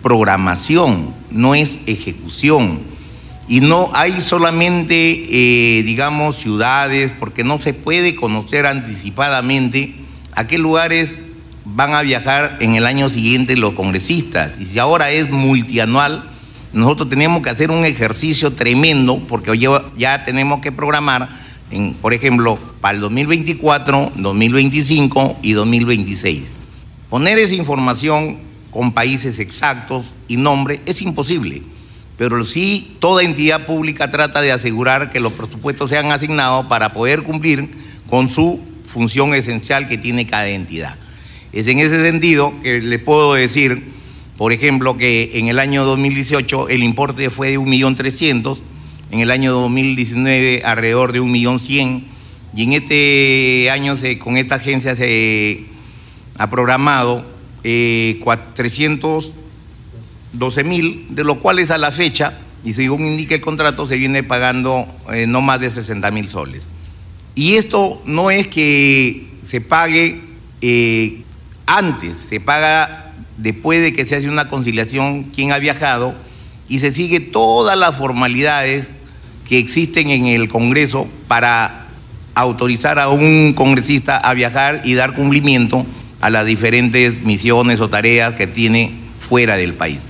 programación, 0.03 1.15
no 1.31 1.55
es 1.55 1.79
ejecución 1.87 2.91
y 3.51 3.63
no 3.63 3.91
hay 3.95 4.21
solamente, 4.21 4.95
eh, 4.95 5.83
digamos, 5.83 6.37
ciudades, 6.37 7.13
porque 7.19 7.43
no 7.43 7.61
se 7.61 7.75
puede 7.75 8.15
conocer 8.15 8.65
anticipadamente 8.65 9.93
a 10.37 10.47
qué 10.47 10.57
lugares 10.57 11.15
van 11.65 11.93
a 11.93 12.03
viajar 12.03 12.59
en 12.61 12.77
el 12.77 12.87
año 12.87 13.09
siguiente 13.09 13.57
los 13.57 13.75
congresistas. 13.75 14.53
Y 14.61 14.67
si 14.67 14.79
ahora 14.79 15.11
es 15.11 15.33
multianual, 15.33 16.31
nosotros 16.73 17.09
tenemos 17.09 17.43
que 17.43 17.51
hacer 17.51 17.73
un 17.73 17.85
ejercicio 17.85 18.53
tremendo, 18.53 19.21
porque 19.27 19.59
ya 19.97 20.23
tenemos 20.23 20.61
que 20.61 20.71
programar, 20.71 21.29
en, 21.73 21.95
por 21.95 22.15
ejemplo, 22.15 22.57
para 22.81 22.95
el 22.95 23.01
2024, 23.01 24.13
2025 24.15 25.39
y 25.43 25.53
2026. 25.55 26.43
Poner 27.09 27.37
esa 27.41 27.57
información 27.57 28.39
con 28.71 28.93
países 28.93 29.41
exactos 29.41 30.05
y 30.29 30.37
nombre 30.37 30.81
es 30.87 31.03
imposible 31.03 31.63
pero 32.21 32.45
sí 32.45 32.99
toda 32.99 33.23
entidad 33.23 33.65
pública 33.65 34.11
trata 34.11 34.43
de 34.43 34.53
asegurar 34.53 35.09
que 35.09 35.21
los 35.21 35.33
presupuestos 35.33 35.89
sean 35.89 36.13
asignados 36.13 36.67
para 36.67 36.93
poder 36.93 37.23
cumplir 37.23 37.71
con 38.11 38.29
su 38.29 38.61
función 38.85 39.33
esencial 39.33 39.89
que 39.89 39.97
tiene 39.97 40.27
cada 40.27 40.51
entidad. 40.51 40.99
Es 41.51 41.67
en 41.67 41.79
ese 41.79 42.05
sentido 42.05 42.53
que 42.63 42.83
les 42.83 42.99
puedo 42.99 43.33
decir, 43.33 43.85
por 44.37 44.53
ejemplo, 44.53 44.99
que 44.99 45.31
en 45.33 45.49
el 45.49 45.59
año 45.59 45.83
2018 45.87 46.69
el 46.69 46.83
importe 46.83 47.31
fue 47.31 47.53
de 47.53 47.59
1.300.000, 47.59 48.59
en 49.13 49.21
el 49.21 49.31
año 49.31 49.53
2019 49.53 50.61
alrededor 50.63 51.13
de 51.13 51.23
1.100.000 51.23 52.03
y 52.55 52.63
en 52.65 52.73
este 52.75 53.71
año 53.71 53.97
se, 53.97 54.19
con 54.19 54.37
esta 54.37 54.57
agencia 54.57 54.95
se 54.95 55.65
ha 56.37 56.51
programado 56.51 57.25
eh, 57.65 58.21
400 58.23 59.40
12 60.33 60.65
mil, 60.65 61.07
de 61.11 61.25
lo 61.25 61.41
cuales 61.41 61.71
a 61.71 61.79
la 61.79 61.91
fecha, 61.91 62.33
y 62.65 62.73
según 62.75 63.07
indica 63.07 63.35
el 63.35 63.41
contrato, 63.41 63.87
se 63.87 63.97
viene 63.97 64.23
pagando 64.23 64.87
eh, 65.13 65.27
no 65.27 65.41
más 65.41 65.61
de 65.61 65.71
60 65.71 66.11
mil 66.11 66.29
soles. 66.29 66.67
Y 67.35 67.55
esto 67.55 68.03
no 68.05 68.31
es 68.31 68.49
que 68.49 69.29
se 69.43 69.61
pague 69.61 70.21
eh, 70.61 71.23
antes, 71.67 72.19
se 72.19 72.41
paga 72.41 73.13
después 73.39 73.81
de 73.81 73.93
que 73.93 74.07
se 74.07 74.17
hace 74.17 74.29
una 74.29 74.49
conciliación 74.49 75.25
quien 75.25 75.53
ha 75.53 75.59
viajado 75.59 76.15
y 76.69 76.81
se 76.81 76.91
sigue 76.91 77.21
todas 77.21 77.79
las 77.79 77.97
formalidades 77.97 78.91
que 79.49 79.59
existen 79.59 80.11
en 80.11 80.27
el 80.27 80.49
Congreso 80.49 81.09
para 81.27 81.87
autorizar 82.35 82.99
a 82.99 83.09
un 83.09 83.55
congresista 83.55 84.17
a 84.17 84.35
viajar 84.35 84.83
y 84.85 84.95
dar 84.95 85.15
cumplimiento 85.15 85.85
a 86.21 86.31
las 86.31 86.47
diferentes 86.47 87.23
misiones 87.23 87.81
o 87.81 87.89
tareas 87.89 88.35
que 88.35 88.47
tiene 88.47 88.93
fuera 89.19 89.57
del 89.57 89.75
país. 89.75 90.01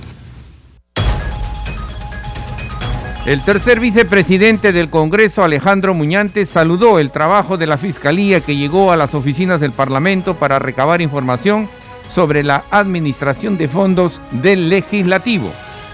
El 3.31 3.41
tercer 3.45 3.79
vicepresidente 3.79 4.73
del 4.73 4.89
Congreso, 4.89 5.41
Alejandro 5.41 5.93
Muñante, 5.93 6.45
saludó 6.45 6.99
el 6.99 7.11
trabajo 7.11 7.55
de 7.55 7.65
la 7.65 7.77
Fiscalía 7.77 8.41
que 8.41 8.57
llegó 8.57 8.91
a 8.91 8.97
las 8.97 9.15
oficinas 9.15 9.61
del 9.61 9.71
Parlamento 9.71 10.33
para 10.33 10.59
recabar 10.59 10.99
información 10.99 11.69
sobre 12.13 12.43
la 12.43 12.65
administración 12.71 13.57
de 13.57 13.69
fondos 13.69 14.19
del 14.31 14.67
legislativo. 14.67 15.49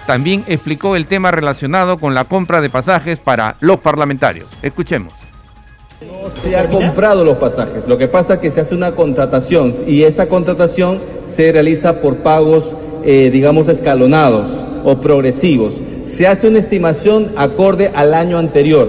También 0.08 0.46
explicó 0.48 0.96
el 0.96 1.06
tema 1.06 1.29
relacionado 1.29 2.00
con 2.00 2.15
la 2.15 2.25
compra 2.25 2.60
de 2.60 2.72
pasajes 2.72 3.20
para 3.20 3.56
los 3.60 3.82
parlamentarios. 3.82 4.48
Escuchemos. 4.63 5.13
No 6.01 6.32
se 6.41 6.58
ha 6.58 6.67
comprado 6.67 7.24
los 7.24 7.38
pasajes, 7.38 7.88
lo 7.88 8.00
que 8.00 8.08
pasa 8.08 8.34
es 8.34 8.39
que 8.39 8.50
se 8.50 8.62
hace 8.62 8.74
una 8.74 8.94
contratación 8.94 9.75
y 9.86 10.01
esta 10.01 10.25
contratación 10.25 11.00
se 11.27 11.51
realiza 11.51 12.01
por 12.01 12.17
pagos, 12.17 12.74
eh, 13.03 13.29
digamos, 13.32 13.67
escalonados 13.67 14.65
o 14.84 15.00
progresivos 15.00 15.75
se 16.09 16.27
hace 16.27 16.47
una 16.47 16.59
estimación 16.59 17.31
acorde 17.35 17.91
al 17.93 18.13
año 18.13 18.37
anterior, 18.37 18.87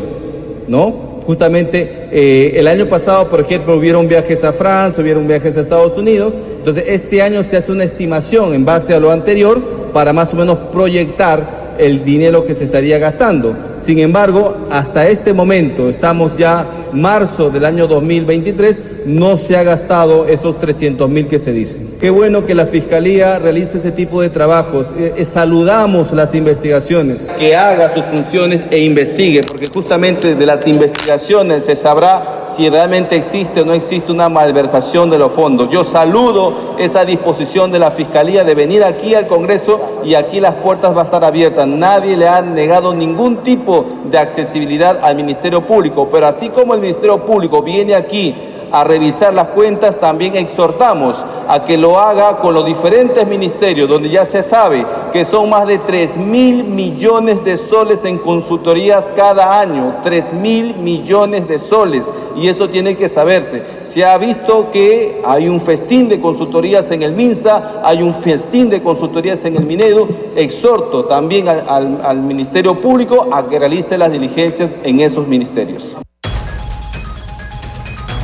¿no? 0.67 1.09
Justamente 1.27 2.09
eh, 2.11 2.55
el 2.57 2.69
año 2.69 2.87
pasado, 2.87 3.29
por 3.29 3.41
ejemplo, 3.41 3.77
hubieron 3.77 4.09
viajes 4.09 4.45
a 4.45 4.53
Francia, 4.53 5.03
hubieron 5.03 5.29
viajes 5.29 5.57
a 5.57 5.61
Estados 5.61 5.97
Unidos, 5.99 6.35
entonces 6.59 6.85
este 6.87 7.21
año 7.21 7.45
se 7.45 7.59
hace 7.59 7.71
una 7.71 7.85
estimación 7.85 8.55
en 8.55 8.65
base 8.65 8.95
a 8.95 9.01
lo 9.01 9.11
anterior 9.11 9.61
para 9.93 10.13
más 10.13 10.33
o 10.33 10.37
menos 10.37 10.59
proyectar 10.73 11.77
el 11.79 12.05
dinero 12.05 12.45
que 12.45 12.55
se 12.55 12.65
estaría 12.65 12.99
gastando. 12.99 13.55
Sin 13.83 13.99
embargo, 13.99 14.57
hasta 14.71 15.09
este 15.09 15.33
momento, 15.33 15.89
estamos 15.89 16.37
ya 16.37 16.67
marzo 16.93 17.51
del 17.51 17.65
año 17.65 17.87
2023, 17.87 18.83
no 19.07 19.37
se 19.37 19.57
ha 19.57 19.63
gastado 19.63 20.27
esos 20.27 20.59
300 20.59 21.09
mil 21.09 21.27
que 21.27 21.39
se 21.39 21.53
dicen. 21.53 21.88
Qué 22.01 22.11
bueno 22.11 22.47
que 22.47 22.55
la 22.55 22.67
Fiscalía 22.67 23.41
realice 23.41 23.79
ese 23.79 23.91
tipo 23.91 24.23
de 24.23 24.31
trabajos. 24.31 24.95
Eh, 24.97 25.15
eh, 25.17 25.25
saludamos 25.25 26.13
las 26.13 26.33
investigaciones. 26.33 27.29
Que 27.37 27.57
haga 27.57 27.93
sus 27.93 28.05
funciones 28.05 28.63
e 28.71 28.85
investigue, 28.85 29.41
porque 29.43 29.67
justamente 29.67 30.37
de 30.37 30.47
las 30.47 30.65
investigaciones 30.69 31.65
se 31.65 31.75
sabrá 31.75 32.45
si 32.55 32.69
realmente 32.71 33.17
existe 33.17 33.63
o 33.63 33.65
no 33.65 33.73
existe 33.73 34.13
una 34.13 34.29
malversación 34.29 35.11
de 35.11 35.19
los 35.19 35.33
fondos. 35.33 35.71
Yo 35.71 35.83
saludo 35.83 36.77
esa 36.79 37.05
disposición 37.05 37.73
de 37.73 37.81
la 37.81 37.91
Fiscalía 37.91 38.45
de 38.45 38.55
venir 38.55 38.85
aquí 38.85 39.17
al 39.17 39.27
Congreso 39.27 40.01
y 40.05 40.15
aquí 40.15 40.39
las 40.39 40.55
puertas 40.55 40.91
van 40.91 41.01
a 41.01 41.03
estar 41.03 41.25
abiertas. 41.25 41.67
Nadie 41.67 42.17
le 42.17 42.29
ha 42.29 42.41
negado 42.43 42.95
ningún 42.95 43.39
tipo 43.39 43.85
de 44.09 44.19
accesibilidad 44.19 45.01
al 45.03 45.17
Ministerio 45.17 45.67
Público, 45.67 46.09
pero 46.09 46.29
así 46.29 46.49
como 46.51 46.75
el 46.75 46.81
Ministerio 46.81 47.27
Público 47.27 47.61
viene 47.61 47.97
aquí 47.97 48.37
a 48.73 48.85
revisar 48.85 49.35
las 49.35 49.49
cuentas, 49.49 49.99
también 49.99 50.37
exhortamos 50.37 51.25
a 51.49 51.65
que 51.65 51.77
lo 51.77 51.99
haga 51.99 52.39
con 52.39 52.55
los 52.55 52.67
diferentes 52.67 53.27
ministerios, 53.27 53.89
donde 53.89 54.11
ya 54.11 54.27
se 54.27 54.43
sabe 54.43 54.85
que 55.13 55.25
son 55.25 55.49
más 55.49 55.67
de 55.67 55.79
3 55.79 56.17
mil 56.17 56.65
millones 56.65 57.43
de 57.43 57.57
soles 57.57 58.05
en 58.05 58.19
consultorías 58.19 59.13
cada 59.17 59.59
año, 59.59 59.97
3 60.03 60.33
mil 60.35 60.77
millones 60.77 61.49
de 61.49 61.59
soles, 61.59 62.13
y 62.37 62.49
eso 62.49 62.69
tiene 62.69 62.97
que 62.97 63.09
saberse. 63.09 63.63
Se 63.83 64.05
ha 64.05 64.19
visto 64.19 64.71
que 64.71 65.21
hay 65.25 65.49
un 65.49 65.61
festín 65.61 66.09
de 66.09 66.21
consultorías 66.21 66.91
en 66.91 67.03
el 67.03 67.13
MINSA, 67.13 67.81
hay 67.83 68.03
un 68.03 68.15
festín 68.15 68.69
de 68.71 68.83
consultorías 68.83 69.45
en 69.45 69.57
el 69.57 69.65
Minedo, 69.65 70.09
exhorto 70.37 71.07
también 71.07 71.49
al, 71.49 72.01
al 72.03 72.19
Ministerio 72.21 72.81
Público 72.81 73.29
a 73.33 73.49
que 73.49 73.59
realice 73.59 73.99
las 73.99 74.13
diligencias 74.13 74.71
en 74.83 75.01
esos 75.01 75.27
ministerios. 75.27 75.97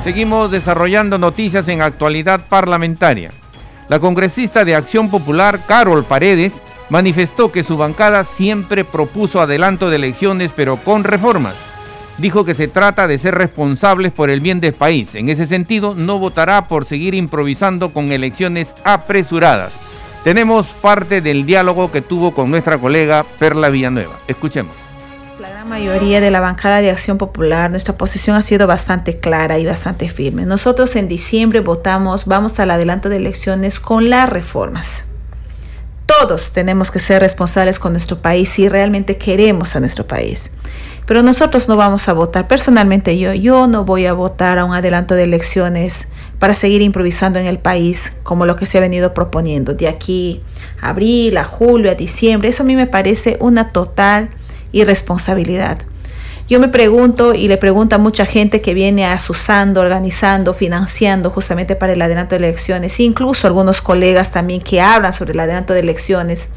Seguimos 0.05 0.51
desarrollando 0.51 1.17
noticias 1.17 1.67
en 1.69 1.81
actualidad 1.81 2.47
parlamentaria. 2.47 3.31
La 3.89 3.99
congresista 3.99 4.63
de 4.63 4.75
Acción 4.75 5.11
Popular, 5.11 5.61
Carol 5.67 6.05
Paredes, 6.05 6.53
manifestó 6.91 7.51
que 7.51 7.65
su 7.65 7.79
bancada 7.79 8.25
siempre 8.25 8.85
propuso 8.85 9.41
adelanto 9.41 9.89
de 9.89 9.97
elecciones, 9.97 10.51
pero 10.55 10.77
con 10.77 11.05
reformas. 11.05 11.55
dijo 12.19 12.45
que 12.45 12.55
se 12.55 12.69
trata 12.69 13.09
de 13.09 13.19
ser 13.19 13.35
responsables 13.35 14.13
por 14.13 14.29
el 14.29 14.41
bien 14.41 14.61
del 14.61 14.75
país. 14.75 15.15
En 15.15 15.31
ese 15.31 15.47
sentido, 15.47 15.95
no 15.95 16.19
votará 16.19 16.69
por 16.69 16.85
seguir 16.85 17.15
improvisando 17.15 17.95
con 17.95 18.13
elecciones 18.13 18.75
apresuradas. 18.85 19.73
Tenemos 20.23 20.67
parte 20.67 21.23
del 21.23 21.47
diálogo 21.47 21.91
que 21.91 22.03
tuvo 22.03 22.35
con 22.35 22.51
nuestra 22.51 22.77
colega 22.77 23.25
Perla 23.39 23.71
Villanueva. 23.71 24.17
Escuchemos. 24.29 24.84
La 25.41 25.49
gran 25.49 25.69
mayoría 25.69 26.21
de 26.21 26.31
la 26.31 26.39
bancada 26.39 26.81
de 26.81 26.93
Acción 26.93 27.19
Popular, 27.19 27.69
nuestra 27.69 27.97
posición 27.97 28.37
ha 28.37 28.43
sido 28.43 28.69
bastante 28.69 29.19
clara 29.19 29.59
y 29.59 29.67
bastante 29.67 30.09
firme. 30.09 30.47
Nosotros 30.47 30.95
en 30.95 31.09
diciembre 31.09 31.59
votamos, 31.59 32.27
vamos 32.27 32.61
al 32.61 32.71
adelanto 32.71 33.09
de 33.09 33.17
elecciones 33.17 33.81
con 33.81 34.11
las 34.11 34.29
reformas. 34.29 35.07
Todos 36.07 36.53
tenemos 36.53 36.93
que 36.93 37.01
ser 37.01 37.21
responsables 37.21 37.81
con 37.81 37.93
nuestro 37.93 38.19
país 38.19 38.49
si 38.49 38.69
realmente 38.69 39.17
queremos 39.17 39.75
a 39.75 39.81
nuestro 39.81 40.07
país. 40.07 40.53
Pero 41.05 41.23
nosotros 41.25 41.69
no 41.69 41.77
vamos 41.77 42.09
a 42.09 42.13
votar. 42.13 42.47
Personalmente 42.47 43.19
yo, 43.19 43.35
yo 43.35 43.67
no 43.67 43.85
voy 43.85 44.07
a 44.07 44.13
votar 44.13 44.59
a 44.59 44.65
un 44.65 44.73
adelanto 44.73 45.17
de 45.17 45.25
elecciones 45.25 46.09
para 46.39 46.55
seguir 46.55 46.81
improvisando 46.81 47.41
en 47.41 47.47
el 47.47 47.59
país 47.59 48.13
como 48.23 48.47
lo 48.47 48.55
que 48.55 48.67
se 48.67 48.79
ha 48.79 48.81
venido 48.81 49.15
proponiendo 49.15 49.75
de 49.75 49.89
aquí 49.89 50.43
a 50.81 50.91
abril, 50.91 51.37
a 51.39 51.45
julio, 51.45 51.91
a 51.91 51.97
diciembre. 51.97 52.51
Eso 52.51 52.63
a 52.63 52.67
mí 52.67 52.77
me 52.77 52.87
parece 52.87 53.37
una 53.41 53.73
total 53.73 54.31
irresponsabilidad. 54.75 55.79
Yo 56.47 56.61
me 56.61 56.69
pregunto 56.69 57.33
y 57.33 57.49
le 57.49 57.57
pregunto 57.57 57.95
a 57.95 57.99
mucha 57.99 58.27
gente 58.27 58.61
que 58.61 58.75
viene 58.75 59.07
asusando, 59.07 59.81
organizando, 59.81 60.53
financiando 60.53 61.31
justamente 61.31 61.75
para 61.75 61.95
el 61.95 62.03
adelanto 62.03 62.35
de 62.35 62.45
elecciones, 62.45 63.01
incluso 63.01 63.47
algunos 63.47 63.81
colegas 63.81 64.31
también 64.31 64.61
que 64.61 64.83
hablan 64.83 65.15
sobre 65.15 65.33
el 65.33 65.41
adelanto 65.41 65.73
de 65.73 65.81
elecciones. 65.81 66.51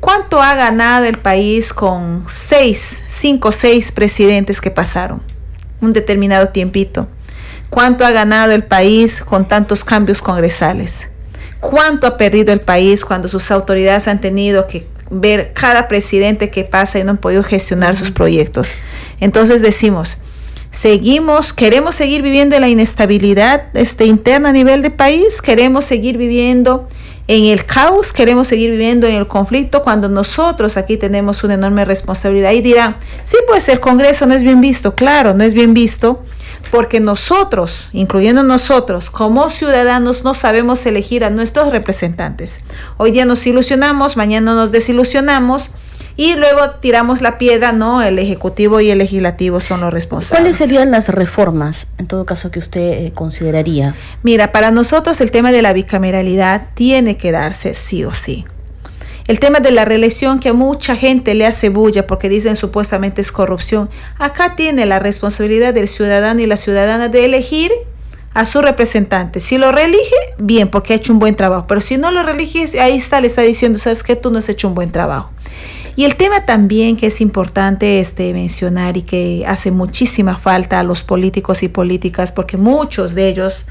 ¿Cuánto 0.00 0.40
ha 0.40 0.54
ganado 0.54 1.04
el 1.04 1.18
país 1.18 1.74
con 1.74 2.24
seis, 2.28 3.02
cinco, 3.06 3.52
seis 3.52 3.92
presidentes 3.92 4.62
que 4.62 4.70
pasaron? 4.70 5.20
Un 5.82 5.92
determinado 5.92 6.48
tiempito. 6.48 7.06
¿Cuánto 7.68 8.06
ha 8.06 8.10
ganado 8.10 8.52
el 8.52 8.64
país 8.64 9.20
con 9.20 9.46
tantos 9.46 9.84
cambios 9.84 10.22
congresales? 10.22 11.08
¿Cuánto 11.60 12.06
ha 12.06 12.16
perdido 12.16 12.54
el 12.54 12.60
país 12.60 13.04
cuando 13.04 13.28
sus 13.28 13.50
autoridades 13.50 14.08
han 14.08 14.22
tenido 14.22 14.66
que 14.66 14.86
ver 15.10 15.52
cada 15.52 15.88
presidente 15.88 16.50
que 16.50 16.64
pasa 16.64 16.98
y 16.98 17.04
no 17.04 17.10
han 17.10 17.18
podido 17.18 17.42
gestionar 17.42 17.96
sus 17.96 18.10
proyectos? 18.10 18.74
Entonces 19.20 19.62
decimos, 19.62 20.18
seguimos, 20.70 21.52
queremos 21.52 21.94
seguir 21.96 22.22
viviendo 22.22 22.58
la 22.58 22.68
inestabilidad 22.68 23.64
este, 23.74 24.06
interna 24.06 24.50
a 24.50 24.52
nivel 24.52 24.82
de 24.82 24.90
país, 24.90 25.42
queremos 25.42 25.84
seguir 25.84 26.16
viviendo 26.16 26.88
en 27.30 27.44
el 27.44 27.64
caos, 27.64 28.12
queremos 28.12 28.48
seguir 28.48 28.72
viviendo 28.72 29.06
en 29.06 29.14
el 29.14 29.28
conflicto 29.28 29.84
cuando 29.84 30.08
nosotros 30.08 30.76
aquí 30.76 30.96
tenemos 30.96 31.44
una 31.44 31.54
enorme 31.54 31.84
responsabilidad. 31.84 32.50
Y 32.50 32.60
dirán, 32.60 32.96
sí, 33.22 33.36
pues 33.46 33.68
el 33.68 33.78
Congreso 33.78 34.26
no 34.26 34.34
es 34.34 34.42
bien 34.42 34.60
visto, 34.60 34.96
claro, 34.96 35.32
no 35.32 35.44
es 35.44 35.54
bien 35.54 35.72
visto 35.72 36.24
porque 36.70 37.00
nosotros, 37.00 37.88
incluyendo 37.92 38.42
nosotros, 38.42 39.10
como 39.10 39.48
ciudadanos, 39.48 40.24
no 40.24 40.34
sabemos 40.34 40.84
elegir 40.86 41.24
a 41.24 41.30
nuestros 41.30 41.72
representantes. 41.72 42.60
Hoy 42.96 43.10
día 43.10 43.24
nos 43.24 43.46
ilusionamos, 43.46 44.16
mañana 44.16 44.54
nos 44.54 44.70
desilusionamos 44.70 45.70
y 46.16 46.34
luego 46.36 46.70
tiramos 46.80 47.22
la 47.22 47.38
piedra, 47.38 47.72
no, 47.72 48.02
el 48.02 48.18
Ejecutivo 48.18 48.80
y 48.80 48.90
el 48.90 48.98
Legislativo 48.98 49.58
son 49.60 49.80
los 49.80 49.92
responsables. 49.92 50.42
¿Cuáles 50.42 50.56
serían 50.56 50.90
las 50.90 51.08
reformas, 51.08 51.88
en 51.98 52.06
todo 52.06 52.26
caso, 52.26 52.50
que 52.50 52.58
usted 52.58 53.06
eh, 53.06 53.12
consideraría? 53.14 53.94
Mira, 54.22 54.52
para 54.52 54.70
nosotros 54.70 55.20
el 55.20 55.30
tema 55.30 55.50
de 55.50 55.62
la 55.62 55.72
bicameralidad 55.72 56.68
tiene 56.74 57.16
que 57.16 57.32
darse 57.32 57.74
sí 57.74 58.04
o 58.04 58.12
sí. 58.12 58.44
El 59.30 59.38
tema 59.38 59.60
de 59.60 59.70
la 59.70 59.84
reelección 59.84 60.40
que 60.40 60.48
a 60.48 60.52
mucha 60.52 60.96
gente 60.96 61.36
le 61.36 61.46
hace 61.46 61.68
bulla 61.68 62.04
porque 62.08 62.28
dicen 62.28 62.56
supuestamente 62.56 63.20
es 63.20 63.30
corrupción. 63.30 63.88
Acá 64.18 64.56
tiene 64.56 64.86
la 64.86 64.98
responsabilidad 64.98 65.72
del 65.72 65.86
ciudadano 65.86 66.40
y 66.40 66.46
la 66.46 66.56
ciudadana 66.56 67.08
de 67.08 67.26
elegir 67.26 67.70
a 68.34 68.44
su 68.44 68.60
representante. 68.60 69.38
Si 69.38 69.56
lo 69.56 69.70
reelige, 69.70 70.16
bien, 70.38 70.68
porque 70.68 70.94
ha 70.94 70.96
hecho 70.96 71.12
un 71.12 71.20
buen 71.20 71.36
trabajo. 71.36 71.66
Pero 71.68 71.80
si 71.80 71.96
no 71.96 72.10
lo 72.10 72.24
reelige, 72.24 72.80
ahí 72.80 72.96
está, 72.96 73.20
le 73.20 73.28
está 73.28 73.42
diciendo, 73.42 73.78
sabes 73.78 74.02
que 74.02 74.16
tú 74.16 74.32
no 74.32 74.38
has 74.38 74.48
hecho 74.48 74.66
un 74.66 74.74
buen 74.74 74.90
trabajo. 74.90 75.30
Y 75.94 76.06
el 76.06 76.16
tema 76.16 76.44
también 76.44 76.96
que 76.96 77.06
es 77.06 77.20
importante 77.20 78.00
este, 78.00 78.32
mencionar 78.32 78.96
y 78.96 79.02
que 79.02 79.44
hace 79.46 79.70
muchísima 79.70 80.40
falta 80.40 80.80
a 80.80 80.82
los 80.82 81.04
políticos 81.04 81.62
y 81.62 81.68
políticas, 81.68 82.32
porque 82.32 82.56
muchos 82.56 83.14
de 83.14 83.28
ellos 83.28 83.66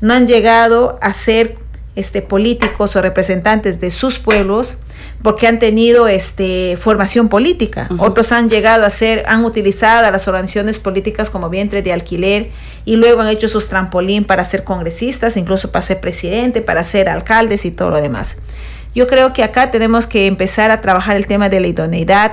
no 0.00 0.14
han 0.14 0.26
llegado 0.26 0.98
a 1.02 1.12
ser 1.12 1.58
este, 1.94 2.22
políticos 2.22 2.96
o 2.96 3.02
representantes 3.02 3.80
de 3.80 3.90
sus 3.90 4.18
pueblos, 4.18 4.78
porque 5.22 5.46
han 5.46 5.58
tenido 5.58 6.08
este, 6.08 6.76
formación 6.76 7.28
política. 7.28 7.88
Otros 7.98 8.32
han 8.32 8.50
llegado 8.50 8.84
a 8.84 8.90
ser, 8.90 9.24
han 9.26 9.44
utilizado 9.44 10.06
a 10.06 10.10
las 10.10 10.26
organizaciones 10.26 10.78
políticas 10.78 11.30
como 11.30 11.48
vientre 11.48 11.82
de 11.82 11.92
alquiler 11.92 12.50
y 12.84 12.96
luego 12.96 13.20
han 13.20 13.28
hecho 13.28 13.46
sus 13.46 13.68
trampolín 13.68 14.24
para 14.24 14.42
ser 14.44 14.64
congresistas, 14.64 15.36
incluso 15.36 15.70
para 15.70 15.82
ser 15.82 16.00
presidente, 16.00 16.60
para 16.62 16.82
ser 16.82 17.08
alcaldes 17.08 17.64
y 17.64 17.70
todo 17.70 17.90
lo 17.90 18.00
demás. 18.00 18.36
Yo 18.94 19.06
creo 19.06 19.32
que 19.32 19.42
acá 19.42 19.70
tenemos 19.70 20.06
que 20.06 20.26
empezar 20.26 20.70
a 20.70 20.80
trabajar 20.80 21.16
el 21.16 21.26
tema 21.26 21.48
de 21.48 21.60
la 21.60 21.66
idoneidad, 21.68 22.32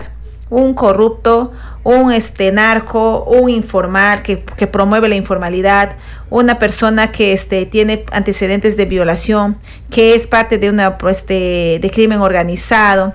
un 0.50 0.74
corrupto, 0.74 1.52
un 1.84 2.12
este 2.12 2.52
narco, 2.52 3.24
un 3.24 3.50
informar 3.50 4.24
que, 4.24 4.44
que, 4.44 4.68
promueve 4.68 5.08
la 5.08 5.16
informalidad, 5.16 5.96
una 6.30 6.60
persona 6.60 7.12
que 7.12 7.34
este, 7.34 7.66
tiene 7.66 8.06
antecedentes 8.12 8.76
de 8.78 8.86
violación, 8.86 9.58
que 9.90 10.16
es 10.16 10.28
parte 10.28 10.58
de 10.58 10.70
una 10.70 10.98
este, 11.10 11.80
de 11.82 11.92
crimen 11.92 12.22
organizado. 12.22 13.14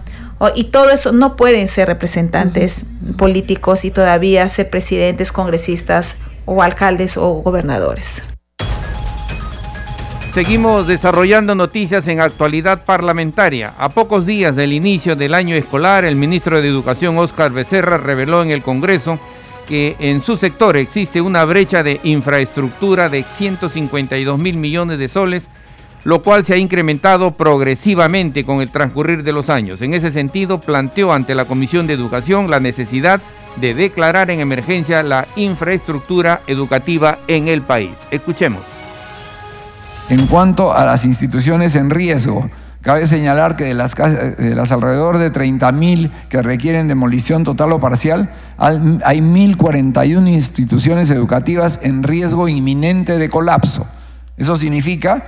y 0.54 0.64
todo 0.64 0.90
eso 0.90 1.12
no 1.12 1.36
pueden 1.36 1.68
ser 1.68 1.88
representantes 1.88 2.84
políticos 3.16 3.84
y 3.84 3.90
todavía 3.90 4.48
ser 4.48 4.68
presidentes, 4.68 5.32
congresistas 5.32 6.16
o 6.44 6.62
alcaldes 6.62 7.16
o 7.16 7.42
gobernadores. 7.42 8.33
Seguimos 10.34 10.88
desarrollando 10.88 11.54
noticias 11.54 12.08
en 12.08 12.18
actualidad 12.18 12.84
parlamentaria. 12.84 13.72
A 13.78 13.90
pocos 13.90 14.26
días 14.26 14.56
del 14.56 14.72
inicio 14.72 15.14
del 15.14 15.32
año 15.32 15.54
escolar, 15.54 16.04
el 16.04 16.16
ministro 16.16 16.60
de 16.60 16.66
Educación, 16.66 17.16
Óscar 17.18 17.52
Becerra, 17.52 17.98
reveló 17.98 18.42
en 18.42 18.50
el 18.50 18.60
Congreso 18.60 19.20
que 19.68 19.94
en 20.00 20.24
su 20.24 20.36
sector 20.36 20.76
existe 20.76 21.20
una 21.20 21.44
brecha 21.44 21.84
de 21.84 22.00
infraestructura 22.02 23.08
de 23.08 23.22
152 23.22 24.40
mil 24.40 24.56
millones 24.56 24.98
de 24.98 25.08
soles, 25.08 25.44
lo 26.02 26.20
cual 26.20 26.44
se 26.44 26.54
ha 26.54 26.58
incrementado 26.58 27.30
progresivamente 27.30 28.42
con 28.42 28.60
el 28.60 28.72
transcurrir 28.72 29.22
de 29.22 29.32
los 29.32 29.48
años. 29.50 29.82
En 29.82 29.94
ese 29.94 30.10
sentido, 30.10 30.58
planteó 30.60 31.12
ante 31.12 31.36
la 31.36 31.44
Comisión 31.44 31.86
de 31.86 31.94
Educación 31.94 32.50
la 32.50 32.58
necesidad 32.58 33.20
de 33.54 33.72
declarar 33.72 34.32
en 34.32 34.40
emergencia 34.40 35.04
la 35.04 35.28
infraestructura 35.36 36.40
educativa 36.48 37.20
en 37.28 37.46
el 37.46 37.62
país. 37.62 37.92
Escuchemos. 38.10 38.73
En 40.10 40.26
cuanto 40.26 40.74
a 40.74 40.84
las 40.84 41.06
instituciones 41.06 41.74
en 41.76 41.88
riesgo, 41.88 42.50
cabe 42.82 43.06
señalar 43.06 43.56
que 43.56 43.64
de 43.64 43.74
las, 43.74 43.94
de 43.94 44.54
las 44.54 44.70
alrededor 44.70 45.16
de 45.16 45.32
30.000 45.32 46.10
que 46.28 46.42
requieren 46.42 46.88
demolición 46.88 47.42
total 47.42 47.72
o 47.72 47.80
parcial, 47.80 48.30
hay 48.58 48.76
1.041 49.20 50.28
instituciones 50.28 51.10
educativas 51.10 51.80
en 51.82 52.02
riesgo 52.02 52.48
inminente 52.48 53.16
de 53.16 53.30
colapso. 53.30 53.86
Eso 54.36 54.56
significa 54.56 55.26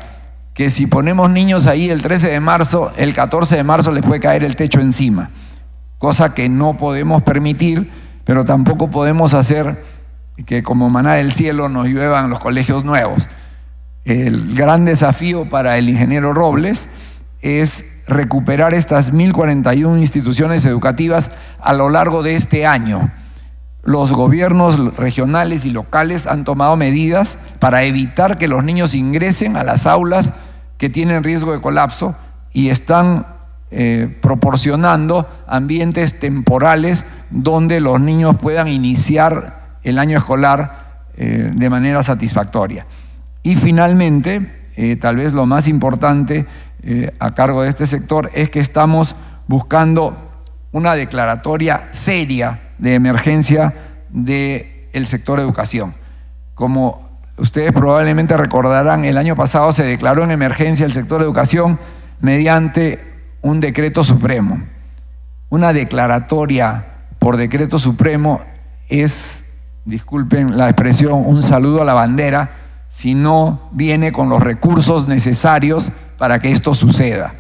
que 0.53 0.69
si 0.69 0.87
ponemos 0.87 1.31
niños 1.31 1.67
ahí 1.67 1.89
el 1.89 2.03
13 2.03 2.29
de 2.29 2.41
marzo, 2.41 2.93
el 2.99 3.15
14 3.15 3.57
de 3.57 3.65
marzo 3.65 3.93
les 3.93 4.05
puede 4.05 4.21
caer 4.21 4.45
el 4.45 4.57
techo 4.57 4.81
encima, 4.81 5.31
cosa 5.99 6.35
que 6.35 6.51
no 6.51 6.77
podemos 6.77 7.23
permitir, 7.23 7.91
pero 8.25 8.45
tampoco 8.45 8.91
podemos 8.91 9.33
hacer 9.33 9.83
que 10.45 10.63
como 10.63 10.91
maná 10.91 11.15
del 11.15 11.33
cielo 11.33 11.71
nos 11.71 11.87
lluevan 11.87 12.29
los 12.29 12.41
colegios 12.41 12.85
nuevos. 12.85 13.29
El 14.07 14.55
gran 14.55 14.85
desafío 14.85 15.49
para 15.49 15.79
el 15.79 15.89
ingeniero 15.89 16.33
Robles 16.33 16.89
es 17.43 17.87
recuperar 18.07 18.73
estas 18.73 19.13
1.041 19.13 19.99
instituciones 19.99 20.65
educativas 20.65 21.33
a 21.61 21.73
lo 21.73 21.91
largo 21.91 22.23
de 22.23 22.37
este 22.37 22.67
año. 22.67 23.11
Los 23.83 24.13
gobiernos 24.13 24.97
regionales 24.97 25.65
y 25.65 25.71
locales 25.71 26.29
han 26.29 26.45
tomado 26.45 26.77
medidas 26.77 27.39
para 27.59 27.83
evitar 27.83 28.39
que 28.39 28.47
los 28.47 28.63
niños 28.63 28.95
ingresen 28.95 29.57
a 29.57 29.65
las 29.65 29.87
aulas 29.87 30.35
que 30.79 30.89
tienen 30.89 31.25
riesgo 31.25 31.53
de 31.53 31.61
colapso 31.61 32.15
y 32.53 32.69
están 32.69 33.27
eh, 33.73 34.17
proporcionando 34.23 35.29
ambientes 35.49 36.21
temporales 36.21 37.07
donde 37.31 37.81
los 37.81 37.99
niños 38.01 38.37
puedan 38.37 38.69
iniciar 38.69 39.79
el 39.83 39.99
año 39.99 40.17
escolar 40.19 41.07
eh, 41.17 41.51
de 41.53 41.71
manera 41.71 42.05
satisfactoria. 42.05 42.87
Y 43.47 43.55
finalmente, 43.55 44.45
eh, 44.75 44.97
tal 44.97 45.15
vez 45.15 45.33
lo 45.33 45.47
más 45.47 45.69
importante 45.69 46.47
eh, 46.83 47.15
a 47.21 47.33
cargo 47.33 47.63
de 47.63 47.69
este 47.69 47.87
sector 47.87 48.29
es 48.35 48.51
que 48.51 48.59
estamos 48.59 49.15
buscando 49.47 50.17
una 50.73 50.97
declaratoria 50.97 51.87
seria 51.93 52.59
de 52.79 52.95
emergencia 52.95 53.73
del 54.11 55.07
sector 55.07 55.39
educación. 55.39 55.95
Como 56.57 57.21
ustedes 57.37 57.71
probablemente 57.71 58.37
recordarán, 58.37 59.05
el 59.05 59.17
año 59.17 59.37
pasado 59.37 59.71
se 59.71 59.85
declaró 59.85 60.25
en 60.25 60.33
emergencia 60.33 60.85
el 60.85 60.93
sector 60.93 61.23
educación 61.23 61.79
mediante 62.21 62.99
un 63.43 63.61
decreto 63.61 64.03
supremo. 64.03 64.61
Una 65.51 65.73
declaratoria 65.73 66.85
por 67.21 67.37
decreto 67.37 67.79
supremo 67.79 68.41
es 68.89 69.45
disculpen 69.85 70.59
la 70.59 70.69
expresión, 70.69 71.25
un 71.25 71.43
saludo 71.43 71.83
a 71.83 71.85
la 71.85 71.95
bandera 71.95 72.66
si 72.89 73.15
no 73.15 73.69
viene 73.73 74.13
con 74.13 74.29
los 74.29 74.43
recursos 74.43 75.07
necesarios 75.09 75.91
para 76.19 76.39
que 76.39 76.51
esto 76.51 76.75
suceda. 76.75 77.35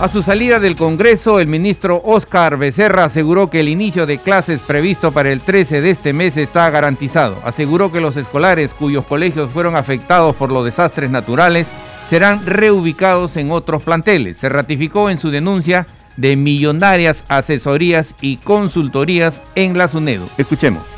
A 0.00 0.06
su 0.06 0.22
salida 0.22 0.60
del 0.60 0.76
Congreso, 0.76 1.40
el 1.40 1.48
ministro 1.48 2.00
Oscar 2.04 2.56
Becerra 2.56 3.04
aseguró 3.04 3.50
que 3.50 3.58
el 3.58 3.68
inicio 3.68 4.06
de 4.06 4.18
clases 4.18 4.60
previsto 4.60 5.10
para 5.10 5.32
el 5.32 5.40
13 5.40 5.80
de 5.80 5.90
este 5.90 6.12
mes 6.12 6.36
está 6.36 6.70
garantizado. 6.70 7.36
Aseguró 7.44 7.90
que 7.90 8.00
los 8.00 8.16
escolares 8.16 8.72
cuyos 8.74 9.04
colegios 9.04 9.50
fueron 9.50 9.74
afectados 9.74 10.36
por 10.36 10.52
los 10.52 10.64
desastres 10.64 11.10
naturales 11.10 11.66
serán 12.08 12.46
reubicados 12.46 13.36
en 13.36 13.50
otros 13.50 13.82
planteles. 13.82 14.36
Se 14.38 14.48
ratificó 14.48 15.10
en 15.10 15.18
su 15.18 15.30
denuncia 15.30 15.86
de 16.16 16.36
millonarias 16.36 17.24
asesorías 17.28 18.14
y 18.20 18.36
consultorías 18.38 19.42
en 19.56 19.76
la 19.76 19.88
SUNEDO. 19.88 20.28
Escuchemos. 20.38 20.97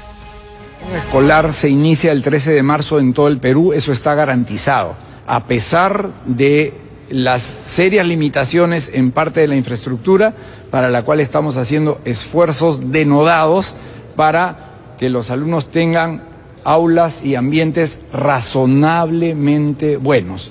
Escolar 0.88 1.52
se 1.52 1.68
inicia 1.68 2.10
el 2.10 2.22
13 2.22 2.52
de 2.52 2.62
marzo 2.62 2.98
en 2.98 3.12
todo 3.12 3.28
el 3.28 3.38
Perú, 3.38 3.72
eso 3.72 3.92
está 3.92 4.14
garantizado, 4.14 4.96
a 5.26 5.44
pesar 5.44 6.10
de 6.24 6.74
las 7.10 7.58
serias 7.64 8.06
limitaciones 8.06 8.90
en 8.94 9.12
parte 9.12 9.40
de 9.40 9.48
la 9.48 9.56
infraestructura, 9.56 10.34
para 10.70 10.90
la 10.90 11.02
cual 11.02 11.20
estamos 11.20 11.56
haciendo 11.56 12.00
esfuerzos 12.04 12.90
denodados 12.90 13.76
para 14.16 14.56
que 14.98 15.10
los 15.10 15.30
alumnos 15.30 15.70
tengan 15.70 16.22
aulas 16.64 17.24
y 17.24 17.36
ambientes 17.36 18.00
razonablemente 18.12 19.96
buenos. 19.96 20.50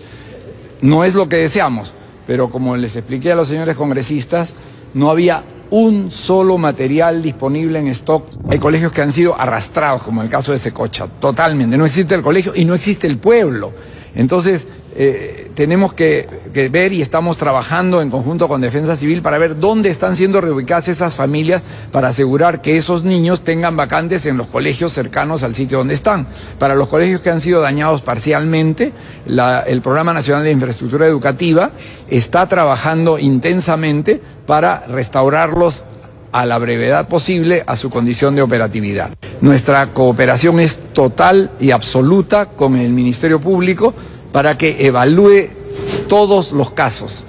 No 0.81 1.03
es 1.03 1.15
lo 1.15 1.27
que 1.27 1.37
deseamos, 1.37 1.93
pero 2.25 2.49
como 2.49 2.77
les 2.77 2.95
expliqué 2.95 3.31
a 3.31 3.35
los 3.35 3.47
señores 3.47 3.75
congresistas, 3.75 4.53
no 4.93 5.11
había 5.11 5.43
un 5.71 6.11
solo 6.11 6.57
material 6.57 7.21
disponible 7.21 7.79
en 7.79 7.87
stock. 7.89 8.25
Hay 8.49 8.59
colegios 8.59 8.91
que 8.91 9.01
han 9.01 9.11
sido 9.11 9.39
arrastrados, 9.39 10.03
como 10.03 10.21
el 10.21 10.29
caso 10.29 10.51
de 10.51 10.57
Secocha, 10.57 11.07
totalmente. 11.19 11.77
No 11.77 11.85
existe 11.85 12.15
el 12.15 12.21
colegio 12.21 12.53
y 12.55 12.65
no 12.65 12.73
existe 12.73 13.07
el 13.07 13.17
pueblo. 13.17 13.73
Entonces, 14.15 14.67
eh, 15.01 15.49
tenemos 15.55 15.93
que, 15.93 16.27
ver 16.69 16.91
y 16.91 17.01
estamos 17.01 17.37
trabajando 17.37 18.01
en 18.01 18.09
conjunto 18.09 18.49
con 18.49 18.59
Defensa 18.59 18.97
Civil 18.97 19.21
para 19.21 19.37
ver 19.37 19.57
dónde 19.57 19.89
están 19.89 20.17
siendo 20.17 20.41
reubicadas 20.41 20.89
esas 20.89 21.15
familias 21.15 21.63
para 21.93 22.09
asegurar 22.09 22.61
que 22.61 22.75
esos 22.75 23.05
niños 23.05 23.45
tengan 23.45 23.77
vacantes 23.77 24.25
en 24.25 24.35
los 24.35 24.47
colegios 24.47 24.91
cercanos 24.91 25.43
al 25.43 25.55
sitio 25.55 25.77
donde 25.77 25.93
están. 25.93 26.27
Para 26.59 26.75
los 26.75 26.89
colegios 26.89 27.21
que 27.21 27.29
han 27.29 27.39
sido 27.39 27.61
dañados 27.61 28.01
parcialmente, 28.01 28.91
el 29.25 29.81
Programa 29.81 30.13
Nacional 30.13 30.43
de 30.43 30.51
Infraestructura 30.51 31.07
Educativa 31.07 31.71
está 32.09 32.49
trabajando 32.49 33.19
intensamente 33.19 34.21
para 34.45 34.85
restaurarlos 34.85 35.85
a 36.33 36.45
la 36.45 36.57
brevedad 36.57 37.07
posible 37.07 37.63
a 37.67 37.77
su 37.77 37.89
condición 37.89 38.35
de 38.35 38.41
operatividad. 38.41 39.11
Nuestra 39.39 39.93
cooperación 39.93 40.59
es 40.59 40.77
total 40.91 41.51
y 41.59 41.71
absoluta 41.71 42.47
con 42.47 42.75
el 42.75 42.91
Ministerio 42.91 43.39
Público 43.39 43.93
para 44.31 44.57
que 44.57 44.85
evalúe 44.85 45.49
todos 46.07 46.51
los 46.51 46.71
casos 46.71 47.25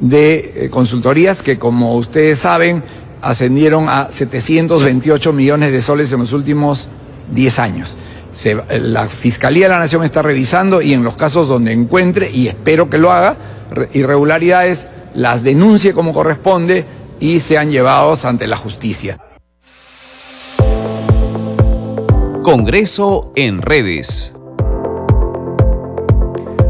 de 0.00 0.52
eh, 0.54 0.70
consultorías 0.70 1.42
que, 1.42 1.58
como 1.58 1.96
ustedes 1.96 2.40
saben, 2.40 2.82
ascendieron 3.22 3.88
a 3.88 4.08
728 4.10 5.32
millones 5.32 5.72
de 5.72 5.80
soles 5.80 6.12
en 6.12 6.20
los 6.20 6.32
últimos 6.32 6.88
10 7.32 7.58
años. 7.58 7.96
la 8.68 9.08
Fiscalía 9.08 9.66
de 9.66 9.70
la 9.70 9.78
Nación 9.78 10.04
está 10.04 10.20
revisando 10.22 10.82
y 10.82 10.92
en 10.92 11.04
los 11.04 11.16
casos 11.16 11.48
donde 11.48 11.72
encuentre, 11.72 12.30
y 12.30 12.48
espero 12.48 12.90
que 12.90 12.98
lo 12.98 13.12
haga, 13.12 13.36
irregularidades, 13.92 14.88
las 15.14 15.42
denuncie 15.42 15.92
como 15.94 16.12
corresponde 16.12 16.84
y 17.20 17.40
sean 17.40 17.70
llevados 17.70 18.24
ante 18.24 18.46
la 18.46 18.56
justicia. 18.56 19.18
Congreso 22.42 23.32
en 23.36 23.62
redes. 23.62 24.33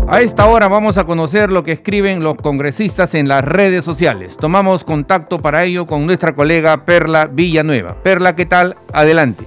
A 0.06 0.20
esta 0.20 0.46
hora 0.46 0.68
vamos 0.68 0.98
a 0.98 1.04
conocer 1.04 1.50
lo 1.50 1.64
que 1.64 1.72
escriben 1.72 2.22
los 2.22 2.36
congresistas 2.36 3.14
en 3.14 3.26
las 3.26 3.42
redes 3.42 3.86
sociales. 3.86 4.36
Tomamos 4.36 4.84
contacto 4.84 5.40
para 5.40 5.64
ello 5.64 5.86
con 5.86 6.04
nuestra 6.04 6.34
colega 6.34 6.84
Perla 6.84 7.26
Villanueva. 7.26 7.96
Perla, 8.02 8.36
¿qué 8.36 8.44
tal? 8.44 8.76
Adelante. 8.92 9.46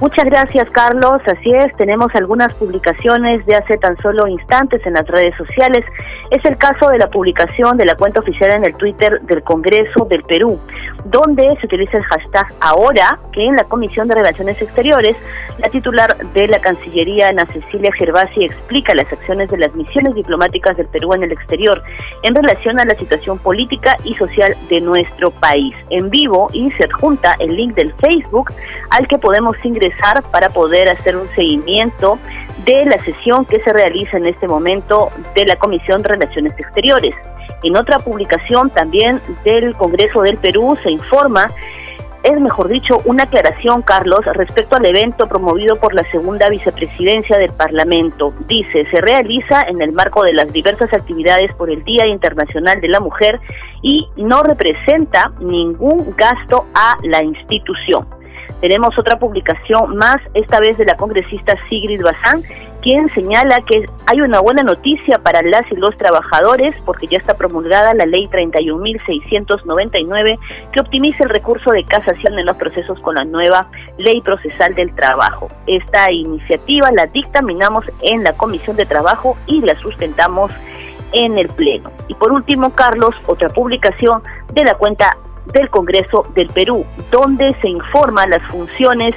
Muchas 0.00 0.24
gracias, 0.24 0.68
Carlos. 0.70 1.22
Así 1.24 1.50
es, 1.50 1.74
tenemos 1.76 2.08
algunas 2.14 2.52
publicaciones 2.54 3.46
de 3.46 3.54
hace 3.54 3.76
tan 3.76 3.96
solo 3.98 4.26
instantes 4.26 4.84
en 4.84 4.94
las 4.94 5.06
redes 5.06 5.36
sociales. 5.36 5.84
Es 6.30 6.44
el 6.44 6.56
caso 6.56 6.88
de 6.88 6.98
la 6.98 7.08
publicación 7.08 7.76
de 7.76 7.84
la 7.84 7.94
cuenta 7.94 8.20
oficial 8.20 8.50
en 8.50 8.64
el 8.64 8.74
Twitter 8.74 9.20
del 9.22 9.44
Congreso 9.44 10.04
del 10.10 10.24
Perú, 10.24 10.58
donde 11.04 11.44
se 11.60 11.66
utiliza 11.66 11.98
el 11.98 12.04
hashtag 12.04 12.46
ahora 12.60 13.20
que 13.32 13.46
en 13.46 13.54
la 13.54 13.64
Comisión 13.64 14.08
de 14.08 14.16
Relaciones 14.16 14.60
Exteriores, 14.60 15.16
la 15.58 15.68
titular 15.68 16.16
de 16.34 16.48
la 16.48 16.58
Cancillería, 16.58 17.28
Ana 17.28 17.46
Cecilia 17.52 17.92
Gervasi, 17.96 18.46
explica 18.46 18.94
las 18.96 19.10
acciones 19.12 19.48
de 19.48 19.58
las 19.58 19.72
misiones 19.76 20.14
diplomáticas 20.16 20.76
del 20.76 20.88
Perú 20.88 21.14
en 21.14 21.22
el 21.22 21.32
exterior 21.32 21.80
en 22.24 22.34
relación 22.34 22.80
a 22.80 22.84
la 22.84 22.98
situación 22.98 23.38
política 23.38 23.96
y 24.02 24.14
social 24.14 24.56
de 24.68 24.80
nuestro 24.80 25.30
país. 25.30 25.72
En 25.90 26.10
vivo 26.10 26.48
y 26.52 26.72
se 26.72 26.84
adjunta 26.84 27.36
el 27.38 27.54
link 27.54 27.74
del 27.76 27.94
Facebook 27.94 28.52
al 28.90 29.06
que 29.06 29.18
podemos 29.18 29.56
ingresar 29.64 29.83
para 30.30 30.50
poder 30.50 30.88
hacer 30.88 31.16
un 31.16 31.28
seguimiento 31.34 32.18
de 32.64 32.84
la 32.86 32.98
sesión 33.04 33.44
que 33.44 33.60
se 33.60 33.72
realiza 33.72 34.16
en 34.16 34.26
este 34.26 34.46
momento 34.46 35.10
de 35.34 35.44
la 35.44 35.56
Comisión 35.56 36.02
de 36.02 36.08
Relaciones 36.10 36.52
Exteriores. 36.58 37.14
En 37.62 37.76
otra 37.76 37.98
publicación 37.98 38.70
también 38.70 39.20
del 39.44 39.74
Congreso 39.74 40.22
del 40.22 40.36
Perú 40.38 40.76
se 40.82 40.90
informa 40.90 41.50
es 42.24 42.40
mejor 42.40 42.68
dicho 42.68 43.02
una 43.04 43.24
aclaración, 43.24 43.82
Carlos, 43.82 44.20
respecto 44.24 44.76
al 44.76 44.86
evento 44.86 45.28
promovido 45.28 45.76
por 45.76 45.92
la 45.92 46.04
segunda 46.04 46.48
vicepresidencia 46.48 47.36
del 47.36 47.52
Parlamento. 47.52 48.32
Dice, 48.48 48.86
se 48.90 49.00
realiza 49.02 49.60
en 49.68 49.82
el 49.82 49.92
marco 49.92 50.22
de 50.22 50.32
las 50.32 50.50
diversas 50.50 50.90
actividades 50.94 51.54
por 51.54 51.70
el 51.70 51.84
Día 51.84 52.06
Internacional 52.06 52.80
de 52.80 52.88
la 52.88 53.00
Mujer 53.00 53.40
y 53.82 54.08
no 54.16 54.42
representa 54.42 55.32
ningún 55.38 56.14
gasto 56.16 56.64
a 56.74 56.96
la 57.02 57.22
institución. 57.22 58.06
Tenemos 58.60 58.98
otra 58.98 59.18
publicación 59.18 59.96
más, 59.96 60.16
esta 60.34 60.60
vez 60.60 60.78
de 60.78 60.84
la 60.84 60.96
congresista 60.96 61.54
Sigrid 61.68 62.02
Bazán, 62.02 62.42
quien 62.84 63.12
señala 63.14 63.58
que 63.66 63.88
hay 64.06 64.20
una 64.20 64.38
buena 64.40 64.62
noticia 64.62 65.18
para 65.18 65.42
las 65.42 65.62
y 65.72 65.76
los 65.76 65.96
trabajadores 65.96 66.74
porque 66.84 67.06
ya 67.06 67.16
está 67.16 67.32
promulgada 67.34 67.94
la 67.94 68.04
ley 68.04 68.28
31.699 68.28 70.38
que 70.70 70.80
optimiza 70.80 71.24
el 71.24 71.30
recurso 71.30 71.70
de 71.70 71.82
casación 71.84 72.38
en 72.38 72.44
los 72.44 72.58
procesos 72.58 73.00
con 73.00 73.14
la 73.14 73.24
nueva 73.24 73.68
ley 73.96 74.20
procesal 74.20 74.74
del 74.74 74.94
trabajo. 74.94 75.48
Esta 75.66 76.12
iniciativa 76.12 76.90
la 76.92 77.06
dictaminamos 77.06 77.86
en 78.02 78.22
la 78.22 78.34
Comisión 78.34 78.76
de 78.76 78.84
Trabajo 78.84 79.38
y 79.46 79.62
la 79.62 79.74
sustentamos 79.76 80.52
en 81.14 81.38
el 81.38 81.48
Pleno. 81.48 81.90
Y 82.08 82.14
por 82.14 82.32
último, 82.32 82.74
Carlos, 82.74 83.14
otra 83.26 83.48
publicación 83.48 84.22
de 84.52 84.62
la 84.62 84.74
cuenta 84.74 85.16
del 85.52 85.68
Congreso 85.70 86.26
del 86.34 86.48
Perú, 86.48 86.84
donde 87.10 87.54
se 87.60 87.68
informan 87.68 88.30
las 88.30 88.42
funciones 88.48 89.14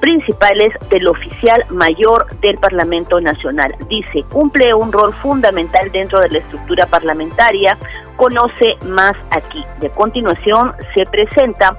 principales 0.00 0.68
del 0.90 1.08
oficial 1.08 1.64
mayor 1.70 2.26
del 2.40 2.58
Parlamento 2.58 3.20
Nacional. 3.20 3.74
Dice, 3.88 4.24
cumple 4.30 4.72
un 4.74 4.92
rol 4.92 5.12
fundamental 5.12 5.90
dentro 5.90 6.20
de 6.20 6.28
la 6.28 6.38
estructura 6.38 6.86
parlamentaria, 6.86 7.76
conoce 8.16 8.76
más 8.86 9.14
aquí. 9.30 9.64
De 9.80 9.90
continuación 9.90 10.72
se 10.94 11.04
presenta 11.06 11.76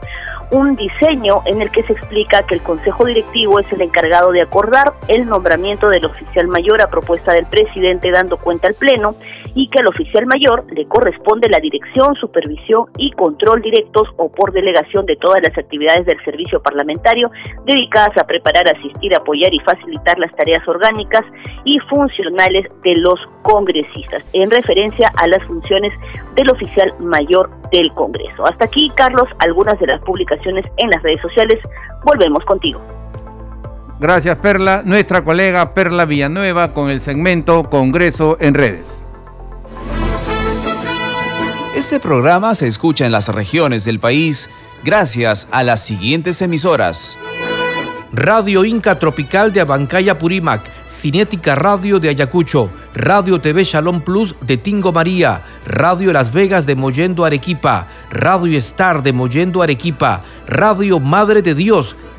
un 0.52 0.76
diseño 0.76 1.42
en 1.46 1.62
el 1.62 1.72
que 1.72 1.84
se 1.84 1.94
explica 1.94 2.44
que 2.44 2.56
el 2.56 2.62
Consejo 2.62 3.06
Directivo 3.06 3.60
es 3.60 3.72
el 3.72 3.82
encargado 3.82 4.32
de 4.32 4.42
acordar 4.42 4.94
el 5.08 5.26
nombramiento 5.26 5.90
del 5.90 6.06
oficial 6.06 6.48
mayor 6.48 6.82
a 6.82 6.90
propuesta 6.90 7.34
del 7.34 7.46
presidente 7.46 8.12
dando 8.12 8.38
cuenta 8.38 8.68
al 8.68 8.74
Pleno 8.74 9.16
y 9.56 9.68
que 9.70 9.80
al 9.80 9.88
oficial 9.88 10.26
mayor 10.26 10.66
le 10.72 10.86
corresponde 10.88 11.50
la 11.50 11.60
dirección, 11.60 12.16
supervisión 12.16 12.86
y 12.98 13.12
control 13.12 13.62
directos 13.62 14.08
o 14.18 14.30
por 14.30 14.52
delegación 14.52 15.06
de 15.06 15.16
todas 15.18 15.42
las 15.42 15.58
actividades 15.58 16.06
del 16.06 16.24
servicio 16.24 16.62
parlamentario 16.62 17.30
dedicadas 17.66 18.18
a 18.18 18.26
preparar, 18.26 18.68
asistir, 18.68 19.16
apoyar 19.16 19.54
y 19.54 19.60
facilitar 19.60 20.18
las 20.20 20.36
tareas 20.36 20.68
orgánicas 20.68 21.24
y 21.66 21.80
funcionales 21.90 22.66
de 22.84 22.96
los 22.96 23.20
congresistas, 23.44 24.24
en 24.34 24.52
referencia 24.52 25.12
a 25.18 25.28
las 25.28 25.44
funciones 25.46 25.94
del 26.36 26.50
oficial 26.52 26.94
mayor 27.00 27.50
del 27.72 27.92
Congreso. 27.94 28.46
Hasta 28.46 28.66
aquí, 28.66 28.92
Carlos, 28.96 29.28
algunas 29.40 29.80
de 29.80 29.88
las 29.88 30.02
publicaciones 30.02 30.66
en 30.78 30.90
las 30.90 31.02
redes 31.04 31.22
sociales. 31.22 31.60
Volvemos 32.04 32.44
contigo. 32.46 32.82
Gracias, 34.00 34.38
Perla. 34.38 34.84
Nuestra 34.86 35.24
colega 35.24 35.74
Perla 35.74 36.06
Villanueva 36.06 36.74
con 36.74 36.90
el 36.90 37.02
segmento 37.02 37.64
Congreso 37.70 38.38
en 38.40 38.54
redes. 38.54 38.97
Este 41.76 42.00
programa 42.00 42.56
se 42.56 42.68
escucha 42.68 43.06
en 43.06 43.12
las 43.12 43.30
regiones 43.30 43.86
del 43.86 44.00
país 44.00 44.50
gracias 44.84 45.48
a 45.52 45.64
las 45.64 45.80
siguientes 45.80 46.42
emisoras. 46.42 47.18
Radio 48.12 48.66
Inca 48.66 48.98
Tropical 48.98 49.54
de 49.54 49.62
Abancaya 49.62 50.18
Purímac, 50.18 50.62
Cinética 50.90 51.54
Radio 51.56 52.00
de 52.00 52.10
Ayacucho, 52.10 52.72
Radio 52.96 53.40
TV 53.40 53.64
Shalom 53.64 54.02
Plus 54.02 54.34
de 54.42 54.58
Tingo 54.58 54.92
María, 54.92 55.44
Radio 55.66 56.12
Las 56.12 56.34
Vegas 56.34 56.66
de 56.66 56.76
Mollendo 56.76 57.26
Arequipa, 57.26 57.86
Radio 58.10 58.58
Star 58.58 59.04
de 59.04 59.14
Mollendo 59.14 59.62
Arequipa, 59.62 60.24
Radio 60.48 61.00
Madre 61.00 61.44
de 61.44 61.54
Dios 61.54 61.96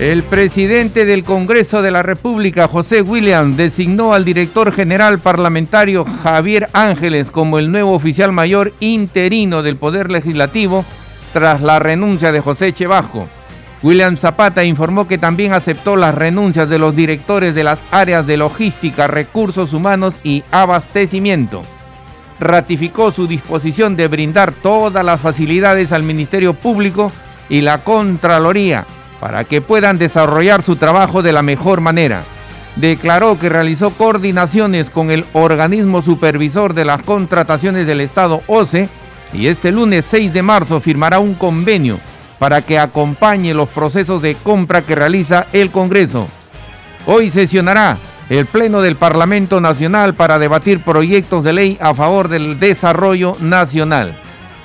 El 0.00 0.24
presidente 0.24 1.06
del 1.06 1.24
Congreso 1.24 1.80
de 1.80 1.90
la 1.90 2.02
República, 2.02 2.68
José 2.68 3.00
Williams, 3.00 3.56
designó 3.56 4.12
al 4.12 4.26
director 4.26 4.70
general 4.70 5.18
parlamentario 5.18 6.04
Javier 6.22 6.68
Ángeles 6.74 7.30
como 7.30 7.58
el 7.58 7.72
nuevo 7.72 7.92
oficial 7.92 8.30
mayor 8.30 8.74
interino 8.80 9.62
del 9.62 9.78
Poder 9.78 10.10
Legislativo 10.10 10.84
tras 11.32 11.62
la 11.62 11.78
renuncia 11.78 12.30
de 12.30 12.40
José 12.40 12.74
Chebajo. 12.74 13.26
William 13.82 14.18
Zapata 14.18 14.64
informó 14.64 15.08
que 15.08 15.16
también 15.16 15.54
aceptó 15.54 15.96
las 15.96 16.14
renuncias 16.14 16.68
de 16.68 16.78
los 16.78 16.94
directores 16.94 17.54
de 17.54 17.64
las 17.64 17.78
áreas 17.90 18.26
de 18.26 18.36
logística, 18.36 19.06
recursos 19.06 19.72
humanos 19.72 20.12
y 20.22 20.44
abastecimiento. 20.50 21.62
Ratificó 22.38 23.12
su 23.12 23.26
disposición 23.26 23.96
de 23.96 24.08
brindar 24.08 24.52
todas 24.52 25.02
las 25.02 25.22
facilidades 25.22 25.90
al 25.90 26.02
Ministerio 26.02 26.52
Público 26.52 27.10
y 27.48 27.62
la 27.62 27.78
Contraloría 27.78 28.84
para 29.20 29.44
que 29.44 29.60
puedan 29.60 29.98
desarrollar 29.98 30.62
su 30.62 30.76
trabajo 30.76 31.22
de 31.22 31.32
la 31.32 31.42
mejor 31.42 31.80
manera. 31.80 32.22
Declaró 32.76 33.38
que 33.38 33.48
realizó 33.48 33.90
coordinaciones 33.90 34.90
con 34.90 35.10
el 35.10 35.24
organismo 35.32 36.02
supervisor 36.02 36.74
de 36.74 36.84
las 36.84 37.02
contrataciones 37.02 37.86
del 37.86 38.00
Estado 38.00 38.42
OCE 38.46 38.88
y 39.32 39.46
este 39.46 39.72
lunes 39.72 40.04
6 40.10 40.32
de 40.32 40.42
marzo 40.42 40.80
firmará 40.80 41.18
un 41.18 41.34
convenio 41.34 41.98
para 42.38 42.62
que 42.62 42.78
acompañe 42.78 43.54
los 43.54 43.68
procesos 43.68 44.20
de 44.20 44.34
compra 44.34 44.82
que 44.82 44.94
realiza 44.94 45.46
el 45.52 45.70
Congreso. 45.70 46.28
Hoy 47.06 47.30
sesionará 47.30 47.96
el 48.28 48.44
Pleno 48.46 48.82
del 48.82 48.96
Parlamento 48.96 49.60
Nacional 49.60 50.14
para 50.14 50.38
debatir 50.38 50.80
proyectos 50.80 51.44
de 51.44 51.52
ley 51.52 51.78
a 51.80 51.94
favor 51.94 52.28
del 52.28 52.58
desarrollo 52.58 53.36
nacional. 53.40 54.14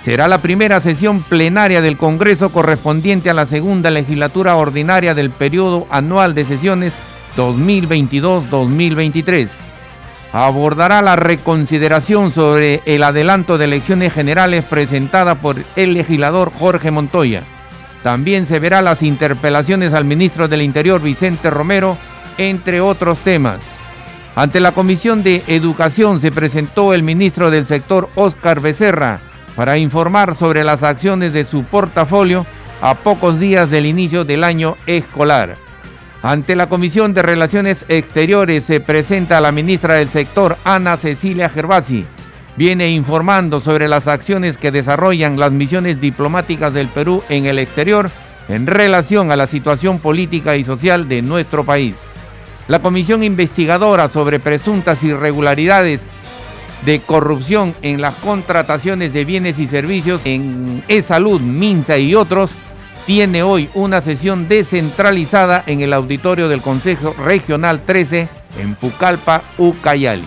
Será 0.03 0.27
la 0.27 0.39
primera 0.39 0.81
sesión 0.81 1.21
plenaria 1.21 1.81
del 1.81 1.95
Congreso 1.95 2.49
correspondiente 2.49 3.29
a 3.29 3.35
la 3.35 3.45
segunda 3.45 3.91
legislatura 3.91 4.55
ordinaria 4.55 5.13
del 5.13 5.29
periodo 5.29 5.85
anual 5.91 6.33
de 6.33 6.43
sesiones 6.43 6.93
2022-2023. 7.37 9.47
Abordará 10.33 11.03
la 11.03 11.17
reconsideración 11.17 12.31
sobre 12.31 12.81
el 12.85 13.03
adelanto 13.03 13.59
de 13.59 13.65
elecciones 13.65 14.11
generales 14.11 14.65
presentada 14.65 15.35
por 15.35 15.57
el 15.75 15.93
legislador 15.93 16.51
Jorge 16.57 16.89
Montoya. 16.89 17.43
También 18.01 18.47
se 18.47 18.57
verá 18.57 18.81
las 18.81 19.03
interpelaciones 19.03 19.93
al 19.93 20.05
ministro 20.05 20.47
del 20.47 20.63
Interior 20.63 20.99
Vicente 20.99 21.51
Romero, 21.51 21.95
entre 22.39 22.81
otros 22.81 23.19
temas. 23.19 23.59
Ante 24.35 24.61
la 24.61 24.71
Comisión 24.71 25.21
de 25.21 25.43
Educación 25.45 26.19
se 26.21 26.31
presentó 26.31 26.95
el 26.95 27.03
ministro 27.03 27.51
del 27.51 27.67
sector 27.67 28.09
Óscar 28.15 28.61
Becerra, 28.61 29.19
para 29.55 29.77
informar 29.77 30.35
sobre 30.35 30.63
las 30.63 30.83
acciones 30.83 31.33
de 31.33 31.45
su 31.45 31.63
portafolio 31.63 32.45
a 32.81 32.95
pocos 32.95 33.39
días 33.39 33.69
del 33.69 33.85
inicio 33.85 34.25
del 34.25 34.43
año 34.43 34.75
escolar. 34.85 35.55
Ante 36.23 36.55
la 36.55 36.69
Comisión 36.69 37.13
de 37.13 37.23
Relaciones 37.23 37.83
Exteriores 37.87 38.63
se 38.63 38.79
presenta 38.79 39.41
la 39.41 39.51
ministra 39.51 39.95
del 39.95 40.09
sector, 40.09 40.57
Ana 40.63 40.97
Cecilia 40.97 41.49
Gervasi. 41.49 42.05
Viene 42.55 42.89
informando 42.91 43.61
sobre 43.61 43.87
las 43.87 44.07
acciones 44.07 44.57
que 44.57 44.71
desarrollan 44.71 45.39
las 45.39 45.51
misiones 45.51 45.99
diplomáticas 45.99 46.73
del 46.73 46.87
Perú 46.89 47.23
en 47.29 47.45
el 47.45 47.59
exterior 47.59 48.09
en 48.49 48.67
relación 48.67 49.31
a 49.31 49.35
la 49.35 49.47
situación 49.47 49.99
política 49.99 50.57
y 50.57 50.63
social 50.63 51.07
de 51.07 51.21
nuestro 51.21 51.63
país. 51.63 51.95
La 52.67 52.79
Comisión 52.79 53.23
Investigadora 53.23 54.07
sobre 54.09 54.39
presuntas 54.39 55.03
irregularidades 55.03 56.01
de 56.85 56.99
corrupción 56.99 57.73
en 57.81 58.01
las 58.01 58.15
contrataciones 58.15 59.13
de 59.13 59.25
bienes 59.25 59.59
y 59.59 59.67
servicios 59.67 60.21
en 60.25 60.83
e-salud, 60.87 61.41
Minsa 61.41 61.97
y 61.97 62.15
otros, 62.15 62.51
tiene 63.05 63.43
hoy 63.43 63.69
una 63.73 64.01
sesión 64.01 64.47
descentralizada 64.47 65.63
en 65.65 65.81
el 65.81 65.93
auditorio 65.93 66.49
del 66.49 66.61
Consejo 66.61 67.15
Regional 67.23 67.81
13 67.85 68.27
en 68.59 68.75
Pucallpa, 68.75 69.41
Ucayali. 69.57 70.23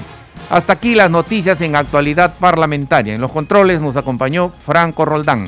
Hasta 0.50 0.74
aquí 0.74 0.94
las 0.94 1.10
noticias 1.10 1.60
en 1.60 1.76
actualidad 1.76 2.34
parlamentaria. 2.38 3.14
En 3.14 3.20
los 3.20 3.32
controles 3.32 3.80
nos 3.80 3.96
acompañó 3.96 4.52
Franco 4.66 5.04
Roldán. 5.04 5.46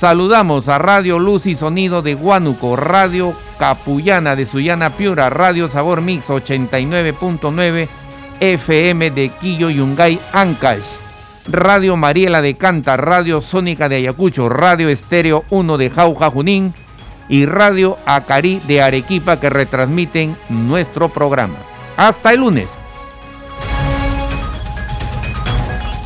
Saludamos 0.00 0.68
a 0.68 0.78
Radio 0.78 1.18
Luz 1.18 1.46
y 1.46 1.54
Sonido 1.54 2.02
de 2.02 2.16
Huánuco, 2.16 2.74
Radio 2.74 3.34
Capullana 3.58 4.34
de 4.34 4.46
Sullana 4.46 4.90
Piura, 4.90 5.30
Radio 5.30 5.68
Sabor 5.68 6.00
Mix 6.00 6.28
89.9 6.28 7.88
FM 8.42 9.12
de 9.12 9.28
Quillo 9.28 9.70
Yungay 9.70 10.18
Ancash, 10.32 10.82
Radio 11.48 11.96
Mariela 11.96 12.42
de 12.42 12.56
Canta, 12.56 12.96
Radio 12.96 13.40
Sónica 13.40 13.88
de 13.88 13.94
Ayacucho, 13.94 14.48
Radio 14.48 14.88
Estéreo 14.88 15.44
1 15.50 15.78
de 15.78 15.90
Jauja 15.90 16.28
Junín 16.28 16.74
y 17.28 17.46
Radio 17.46 17.98
Acari 18.04 18.60
de 18.66 18.82
Arequipa 18.82 19.38
que 19.38 19.48
retransmiten 19.48 20.36
nuestro 20.48 21.08
programa. 21.08 21.54
Hasta 21.96 22.32
el 22.32 22.40
lunes. 22.40 22.68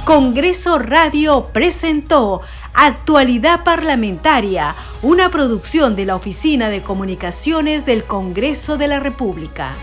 Congreso 0.05 0.79
Radio 0.79 1.49
presentó 1.55 2.43
Actualidad 2.75 3.65
Parlamentaria, 3.65 4.77
una 5.01 5.31
producción 5.31 5.97
de 5.97 6.05
la 6.05 6.17
Oficina 6.17 6.69
de 6.69 6.83
Comunicaciones 6.83 7.87
del 7.87 8.05
Congreso 8.05 8.77
de 8.77 8.89
la 8.89 9.01
República. 9.01 9.75